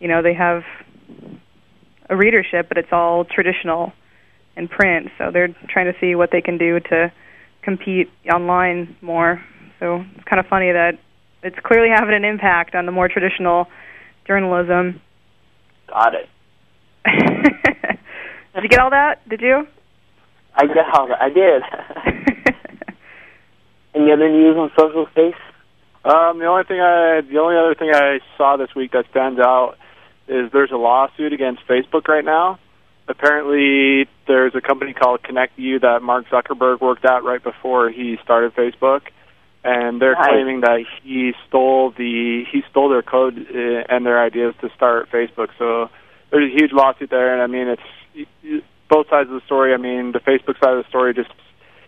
you 0.00 0.08
know 0.08 0.22
they 0.22 0.34
have 0.34 0.64
a 2.12 2.16
readership, 2.16 2.68
but 2.68 2.76
it's 2.76 2.92
all 2.92 3.24
traditional 3.24 3.92
and 4.54 4.68
print, 4.68 5.08
so 5.16 5.30
they're 5.32 5.48
trying 5.70 5.90
to 5.90 5.98
see 5.98 6.14
what 6.14 6.30
they 6.30 6.42
can 6.42 6.58
do 6.58 6.78
to 6.78 7.10
compete 7.62 8.10
online 8.30 8.94
more. 9.00 9.42
So 9.80 10.04
it's 10.14 10.24
kind 10.24 10.38
of 10.38 10.46
funny 10.46 10.70
that 10.72 10.98
it's 11.42 11.56
clearly 11.64 11.88
having 11.88 12.14
an 12.14 12.24
impact 12.24 12.74
on 12.74 12.84
the 12.84 12.92
more 12.92 13.08
traditional 13.08 13.66
journalism. 14.26 15.00
got 15.88 16.14
it? 16.14 16.28
did 18.54 18.62
you 18.62 18.68
get 18.68 18.78
all 18.78 18.90
that? 18.90 19.26
Did 19.28 19.40
you? 19.40 19.66
I 20.54 20.66
get 20.66 20.84
how 20.92 21.08
I 21.18 21.30
did. 21.30 21.62
Any 23.94 24.12
other 24.12 24.28
news 24.28 24.56
on 24.56 24.70
social 24.78 25.06
space? 25.12 25.34
Um, 26.04 26.38
the 26.38 26.46
only 26.46 26.64
thing 26.64 26.80
I, 26.80 27.22
the 27.22 27.38
only 27.38 27.56
other 27.56 27.74
thing 27.74 27.90
I 27.94 28.20
saw 28.36 28.56
this 28.58 28.68
week 28.76 28.92
that 28.92 29.06
stands 29.10 29.40
out 29.40 29.76
is 30.28 30.50
there's 30.52 30.70
a 30.70 30.76
lawsuit 30.76 31.32
against 31.32 31.66
Facebook 31.66 32.08
right 32.08 32.24
now, 32.24 32.58
apparently 33.08 34.08
there's 34.26 34.54
a 34.54 34.60
company 34.60 34.92
called 34.92 35.22
ConnectU 35.22 35.80
that 35.82 36.02
Mark 36.02 36.26
Zuckerberg 36.28 36.80
worked 36.80 37.04
at 37.04 37.24
right 37.24 37.42
before 37.42 37.90
he 37.90 38.16
started 38.22 38.54
Facebook, 38.54 39.02
and 39.64 40.00
they're 40.00 40.14
Nice. 40.14 40.28
claiming 40.28 40.60
that 40.60 40.84
he 41.02 41.32
stole 41.48 41.90
the 41.90 42.44
he 42.50 42.62
stole 42.70 42.88
their 42.88 43.02
code 43.02 43.38
uh, 43.38 43.84
and 43.88 44.04
their 44.06 44.20
ideas 44.22 44.54
to 44.60 44.70
start 44.76 45.10
Facebook. 45.10 45.48
So 45.58 45.90
there's 46.30 46.50
a 46.52 46.54
huge 46.54 46.72
lawsuit 46.72 47.10
there, 47.10 47.32
and 47.32 47.42
I 47.42 47.46
mean 47.46 47.68
it's 47.68 48.64
both 48.88 49.08
sides 49.08 49.28
of 49.28 49.34
the 49.34 49.44
story. 49.46 49.74
I 49.74 49.76
mean 49.78 50.12
the 50.12 50.20
Facebook 50.20 50.58
side 50.60 50.76
of 50.76 50.82
the 50.84 50.88
story 50.88 51.14
just 51.14 51.30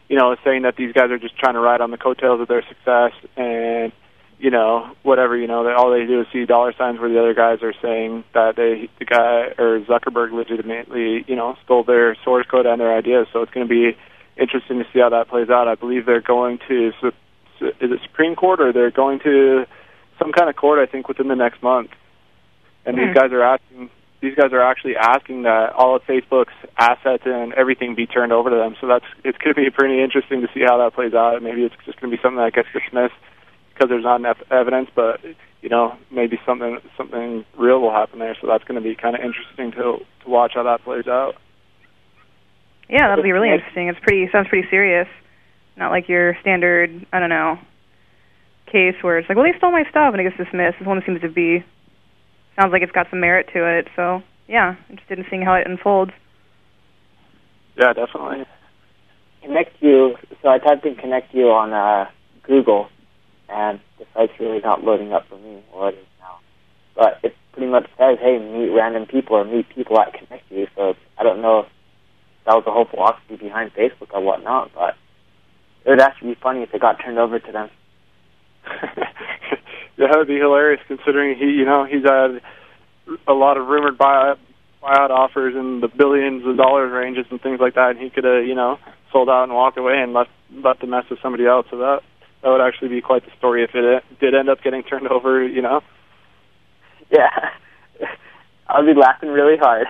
you 0.08 0.16
know 0.18 0.32
is 0.32 0.38
saying 0.44 0.62
that 0.62 0.76
these 0.76 0.92
guys 0.92 1.10
are 1.10 1.18
just 1.18 1.36
trying 1.38 1.54
to 1.54 1.60
ride 1.60 1.80
on 1.80 1.90
the 1.90 1.98
coattails 1.98 2.40
of 2.40 2.48
their 2.48 2.62
success 2.68 3.12
and 3.36 3.92
you 4.38 4.50
know, 4.50 4.90
whatever, 5.02 5.36
you 5.36 5.46
know, 5.46 5.64
that 5.64 5.74
all 5.74 5.90
they 5.90 6.06
do 6.06 6.20
is 6.20 6.26
see 6.32 6.44
dollar 6.44 6.74
signs 6.76 6.98
where 6.98 7.08
the 7.08 7.18
other 7.18 7.34
guys 7.34 7.62
are 7.62 7.74
saying 7.80 8.24
that 8.34 8.56
they, 8.56 8.88
the 8.98 9.04
guy 9.04 9.54
or 9.58 9.80
Zuckerberg 9.80 10.32
legitimately, 10.32 11.24
you 11.26 11.36
know, 11.36 11.56
stole 11.64 11.84
their 11.84 12.16
source 12.24 12.46
code 12.46 12.66
and 12.66 12.80
their 12.80 12.96
ideas. 12.96 13.26
So 13.32 13.42
it's 13.42 13.52
going 13.52 13.66
to 13.66 13.72
be 13.72 13.96
interesting 14.36 14.78
to 14.78 14.84
see 14.92 15.00
how 15.00 15.10
that 15.10 15.28
plays 15.28 15.50
out. 15.50 15.68
I 15.68 15.76
believe 15.76 16.06
they're 16.06 16.20
going 16.20 16.58
to, 16.68 16.88
is 17.00 17.12
it 17.60 18.00
Supreme 18.02 18.34
Court 18.34 18.60
or 18.60 18.72
they're 18.72 18.90
going 18.90 19.20
to 19.20 19.66
some 20.18 20.32
kind 20.32 20.50
of 20.50 20.56
court, 20.56 20.78
I 20.78 20.90
think, 20.90 21.08
within 21.08 21.28
the 21.28 21.36
next 21.36 21.62
month. 21.62 21.90
And 22.84 22.96
Hmm. 22.96 23.06
these 23.06 23.14
guys 23.14 23.32
are 23.32 23.42
asking, 23.42 23.90
these 24.20 24.34
guys 24.34 24.52
are 24.52 24.62
actually 24.62 24.96
asking 24.96 25.42
that 25.42 25.72
all 25.72 25.96
of 25.96 26.02
Facebook's 26.04 26.54
assets 26.76 27.22
and 27.24 27.52
everything 27.54 27.94
be 27.94 28.06
turned 28.06 28.32
over 28.32 28.50
to 28.50 28.56
them. 28.56 28.76
So 28.80 28.86
that's, 28.86 29.04
it's 29.24 29.38
going 29.38 29.54
to 29.54 29.60
be 29.60 29.70
pretty 29.70 30.02
interesting 30.02 30.40
to 30.42 30.48
see 30.52 30.60
how 30.66 30.78
that 30.78 30.94
plays 30.94 31.14
out. 31.14 31.42
Maybe 31.42 31.62
it's 31.62 31.74
just 31.86 32.00
going 32.00 32.10
to 32.10 32.16
be 32.16 32.22
something 32.22 32.42
that 32.42 32.52
gets 32.52 32.68
dismissed 32.72 33.14
because 33.74 33.88
there's 33.88 34.04
not 34.04 34.20
enough 34.20 34.38
evidence, 34.50 34.88
but 34.94 35.20
you 35.60 35.68
know 35.68 35.96
maybe 36.10 36.38
something 36.46 36.78
something 36.96 37.44
real 37.58 37.80
will 37.80 37.92
happen 37.92 38.18
there. 38.18 38.36
So 38.40 38.46
that's 38.46 38.64
going 38.64 38.80
to 38.80 38.86
be 38.86 38.94
kind 38.94 39.16
of 39.16 39.22
interesting 39.22 39.72
to 39.72 40.04
to 40.24 40.30
watch 40.30 40.52
how 40.54 40.62
that 40.64 40.84
plays 40.84 41.06
out. 41.06 41.34
Yeah, 42.88 43.08
that'll 43.08 43.24
be 43.24 43.32
really 43.32 43.50
interesting. 43.50 43.88
It's 43.88 43.98
pretty 44.00 44.28
sounds 44.30 44.48
pretty 44.48 44.68
serious. 44.70 45.08
Not 45.76 45.90
like 45.90 46.08
your 46.08 46.36
standard, 46.40 47.06
I 47.12 47.18
don't 47.18 47.30
know, 47.30 47.58
case 48.70 48.94
where 49.02 49.18
it's 49.18 49.28
like, 49.28 49.36
well, 49.36 49.46
they 49.50 49.58
stole 49.58 49.72
my 49.72 49.82
stuff 49.90 50.14
and 50.14 50.20
it 50.20 50.24
gets 50.24 50.36
dismissed. 50.36 50.78
This 50.78 50.86
one 50.86 51.02
seems 51.04 51.20
to 51.22 51.28
be 51.28 51.64
sounds 52.58 52.70
like 52.72 52.82
it's 52.82 52.92
got 52.92 53.08
some 53.10 53.20
merit 53.20 53.48
to 53.54 53.78
it. 53.78 53.88
So 53.96 54.22
yeah, 54.46 54.76
interested 54.88 55.18
in 55.18 55.24
seeing 55.30 55.42
how 55.42 55.54
it 55.54 55.66
unfolds. 55.66 56.12
Yeah, 57.76 57.92
definitely. 57.92 58.46
ConnectU. 59.42 60.16
So 60.42 60.48
I 60.48 60.58
typed 60.58 60.86
in 60.86 60.94
ConnectU 60.94 61.52
on 61.52 61.72
uh, 61.72 62.10
Google, 62.44 62.88
and 63.48 63.80
the 63.98 64.06
site's 64.14 64.32
really 64.40 64.60
not 64.60 64.84
loading 64.84 65.12
up 65.12 65.26
for 65.28 65.36
me. 65.36 65.62
Well, 65.72 65.88
it 65.88 65.94
is 65.94 66.06
now, 66.20 66.38
but 66.94 67.18
it 67.22 67.34
pretty 67.52 67.70
much 67.70 67.88
says, 67.98 68.18
"Hey, 68.20 68.38
meet 68.38 68.70
random 68.70 69.06
people 69.06 69.36
or 69.36 69.44
meet 69.44 69.68
people 69.68 69.98
at 70.00 70.12
ConnectU." 70.14 70.68
So 70.76 70.94
I 71.18 71.22
don't 71.22 71.42
know 71.42 71.60
if 71.60 71.66
that 72.46 72.54
was 72.54 72.64
the 72.64 72.72
whole 72.72 72.84
philosophy 72.84 73.36
behind 73.36 73.72
Facebook 73.74 74.12
or 74.12 74.20
whatnot, 74.20 74.70
but 74.74 74.96
it 75.84 75.90
would 75.90 76.00
actually 76.00 76.34
be 76.34 76.40
funny 76.40 76.62
if 76.62 76.74
it 76.74 76.80
got 76.80 77.00
turned 77.02 77.18
over 77.18 77.38
to 77.38 77.52
them. 77.52 77.70
yeah, 79.96 80.08
that 80.08 80.16
would 80.16 80.28
be 80.28 80.38
hilarious 80.38 80.80
considering 80.86 81.36
he, 81.36 81.46
you 81.46 81.64
know, 81.64 81.84
he's 81.84 82.02
had 82.02 82.40
a 83.26 83.32
lot 83.32 83.56
of 83.56 83.66
rumored 83.66 83.98
buyout 83.98 84.38
buyout 84.82 85.10
offers 85.10 85.54
in 85.54 85.80
the 85.80 85.88
billions 85.88 86.46
of 86.46 86.56
dollars 86.56 86.92
ranges 86.92 87.24
and 87.30 87.40
things 87.40 87.58
like 87.60 87.74
that, 87.74 87.90
and 87.90 87.98
he 87.98 88.10
could 88.10 88.24
have, 88.24 88.44
you 88.46 88.54
know, 88.54 88.78
sold 89.12 89.28
out 89.28 89.44
and 89.44 89.54
walked 89.54 89.78
away 89.78 90.00
and 90.00 90.12
left 90.12 90.30
left 90.52 90.80
the 90.80 90.86
mess 90.86 91.04
with 91.10 91.18
somebody 91.22 91.46
else. 91.46 91.66
So 91.70 91.78
that 91.78 92.02
that 92.44 92.50
would 92.50 92.60
actually 92.60 92.88
be 92.88 93.00
quite 93.00 93.24
the 93.24 93.32
story 93.38 93.64
if 93.64 93.70
it 93.74 94.04
did 94.20 94.34
end 94.34 94.50
up 94.50 94.62
getting 94.62 94.82
turned 94.82 95.08
over, 95.08 95.48
you 95.48 95.62
know. 95.62 95.80
Yeah, 97.10 97.30
I'll 98.68 98.84
be 98.84 98.92
laughing 98.92 99.30
really 99.30 99.56
hard. 99.56 99.86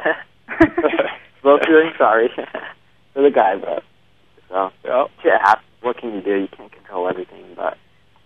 Both 1.42 1.66
feeling 1.66 1.90
sorry 1.98 2.30
for 3.12 3.22
the 3.22 3.30
guy, 3.30 3.56
but 3.56 3.82
so 4.48 4.70
shit 5.20 5.32
happens. 5.32 5.66
What 5.82 5.98
can 5.98 6.14
you 6.14 6.22
do? 6.22 6.36
You 6.36 6.48
can't 6.48 6.70
control 6.70 7.08
everything, 7.08 7.44
but 7.56 7.76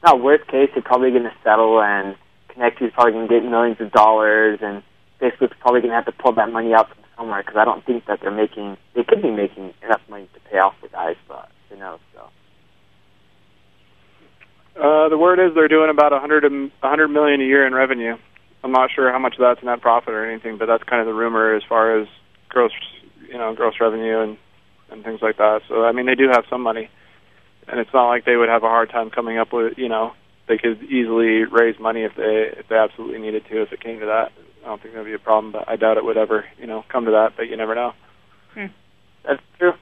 no. 0.06 0.14
Worst 0.14 0.46
case, 0.46 0.68
they're 0.74 0.82
probably 0.82 1.10
going 1.10 1.24
to 1.24 1.34
settle, 1.42 1.80
and 1.80 2.14
Connect 2.48 2.80
is 2.82 2.92
probably 2.92 3.12
going 3.12 3.28
to 3.28 3.34
get 3.34 3.50
millions 3.50 3.80
of 3.80 3.90
dollars, 3.90 4.60
and 4.62 4.82
Facebook's 5.20 5.56
probably 5.58 5.80
going 5.80 5.90
to 5.90 5.96
have 5.96 6.06
to 6.06 6.12
pull 6.12 6.32
that 6.34 6.52
money 6.52 6.74
out 6.74 6.88
from 6.88 7.02
somewhere 7.16 7.42
because 7.42 7.56
I 7.56 7.64
don't 7.64 7.84
think 7.84 8.04
that 8.06 8.20
they're 8.20 8.30
making. 8.30 8.76
They 8.94 9.04
could 9.04 9.22
be 9.22 9.30
making 9.30 9.72
enough 9.82 10.02
money 10.08 10.28
to 10.34 10.40
pay 10.50 10.58
off 10.58 10.74
the 10.82 10.88
guys, 10.88 11.16
but 11.26 11.48
who 11.70 11.76
knows? 11.76 11.98
So 12.14 12.28
Uh, 14.78 15.08
the 15.08 15.18
word 15.18 15.40
is 15.40 15.54
they're 15.54 15.66
doing 15.68 15.90
about 15.90 16.12
a 16.12 16.20
hundred 16.20 16.44
a 16.44 16.88
hundred 16.88 17.08
million 17.08 17.40
a 17.40 17.44
year 17.44 17.66
in 17.66 17.74
revenue. 17.74 18.16
I'm 18.62 18.72
not 18.72 18.90
sure 18.94 19.10
how 19.10 19.18
much 19.18 19.34
of 19.34 19.40
that's 19.40 19.64
net 19.64 19.80
profit 19.80 20.14
or 20.14 20.30
anything, 20.30 20.56
but 20.56 20.66
that's 20.66 20.84
kind 20.84 21.00
of 21.00 21.06
the 21.06 21.14
rumor 21.14 21.54
as 21.54 21.62
far 21.68 22.00
as 22.00 22.06
gross, 22.48 22.70
you 23.26 23.38
know, 23.38 23.54
gross 23.54 23.74
revenue 23.80 24.20
and 24.20 24.36
and 24.90 25.04
things 25.04 25.20
like 25.20 25.36
that. 25.38 25.62
So 25.68 25.84
I 25.84 25.92
mean, 25.92 26.06
they 26.06 26.14
do 26.14 26.28
have 26.30 26.44
some 26.48 26.62
money, 26.62 26.88
and 27.66 27.80
it's 27.80 27.92
not 27.92 28.08
like 28.08 28.24
they 28.24 28.36
would 28.36 28.48
have 28.48 28.62
a 28.62 28.68
hard 28.68 28.90
time 28.90 29.10
coming 29.10 29.36
up 29.36 29.52
with, 29.52 29.74
you 29.76 29.88
know, 29.88 30.12
they 30.48 30.58
could 30.58 30.82
easily 30.84 31.44
raise 31.44 31.78
money 31.80 32.04
if 32.04 32.14
they 32.16 32.50
if 32.58 32.68
they 32.68 32.76
absolutely 32.76 33.18
needed 33.18 33.44
to. 33.50 33.62
If 33.62 33.72
it 33.72 33.80
came 33.80 33.98
to 34.00 34.06
that, 34.06 34.30
I 34.62 34.66
don't 34.66 34.80
think 34.80 34.94
that'd 34.94 35.06
be 35.06 35.14
a 35.14 35.18
problem. 35.18 35.52
But 35.52 35.68
I 35.68 35.76
doubt 35.76 35.96
it 35.96 36.04
would 36.04 36.16
ever, 36.16 36.44
you 36.58 36.66
know, 36.66 36.84
come 36.88 37.04
to 37.06 37.12
that. 37.12 37.32
But 37.36 37.48
you 37.48 37.56
never 37.56 37.74
know. 37.74 37.92
that's 39.24 39.42
true. 39.58 39.72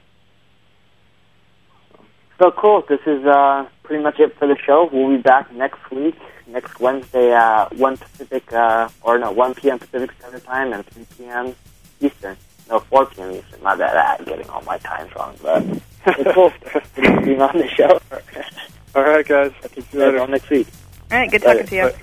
So 2.39 2.51
cool. 2.51 2.83
This 2.87 2.99
is 3.07 3.25
uh, 3.25 3.67
pretty 3.83 4.03
much 4.03 4.19
it 4.19 4.35
for 4.37 4.47
the 4.47 4.57
show. 4.57 4.89
We'll 4.91 5.15
be 5.15 5.21
back 5.21 5.51
next 5.53 5.89
week, 5.89 6.15
next 6.45 6.79
Wednesday, 6.79 7.33
uh, 7.33 7.67
1 7.69 7.97
Pacific, 7.97 8.53
uh, 8.53 8.89
or 9.01 9.17
no, 9.17 9.31
1 9.31 9.55
p.m. 9.55 9.79
Pacific 9.79 10.11
Standard 10.19 10.43
Time 10.45 10.71
and 10.71 10.85
3 10.85 11.05
p.m. 11.17 11.55
Eastern. 11.99 12.37
No, 12.69 12.79
4 12.79 13.07
p.m. 13.07 13.31
Eastern. 13.31 13.63
My 13.63 13.75
bad. 13.75 14.19
I'm 14.19 14.25
getting 14.25 14.47
all 14.49 14.61
my 14.61 14.77
times 14.77 15.15
wrong, 15.15 15.35
but 15.41 15.63
it's 16.05 16.31
cool. 16.33 16.53
Being 16.95 17.41
on 17.41 17.57
the 17.57 17.67
show. 17.69 17.99
All 18.93 19.03
right, 19.03 19.27
guys. 19.27 19.51
I'll 19.63 19.69
see 19.69 19.83
you 19.93 19.99
later. 19.99 20.21
on 20.21 20.29
next 20.29 20.49
week. 20.49 20.67
All 21.11 21.17
right, 21.17 21.31
good 21.31 21.41
Bye. 21.41 21.53
talking 21.53 21.67
to 21.67 21.75
you. 21.75 21.89
Bye. 21.89 22.01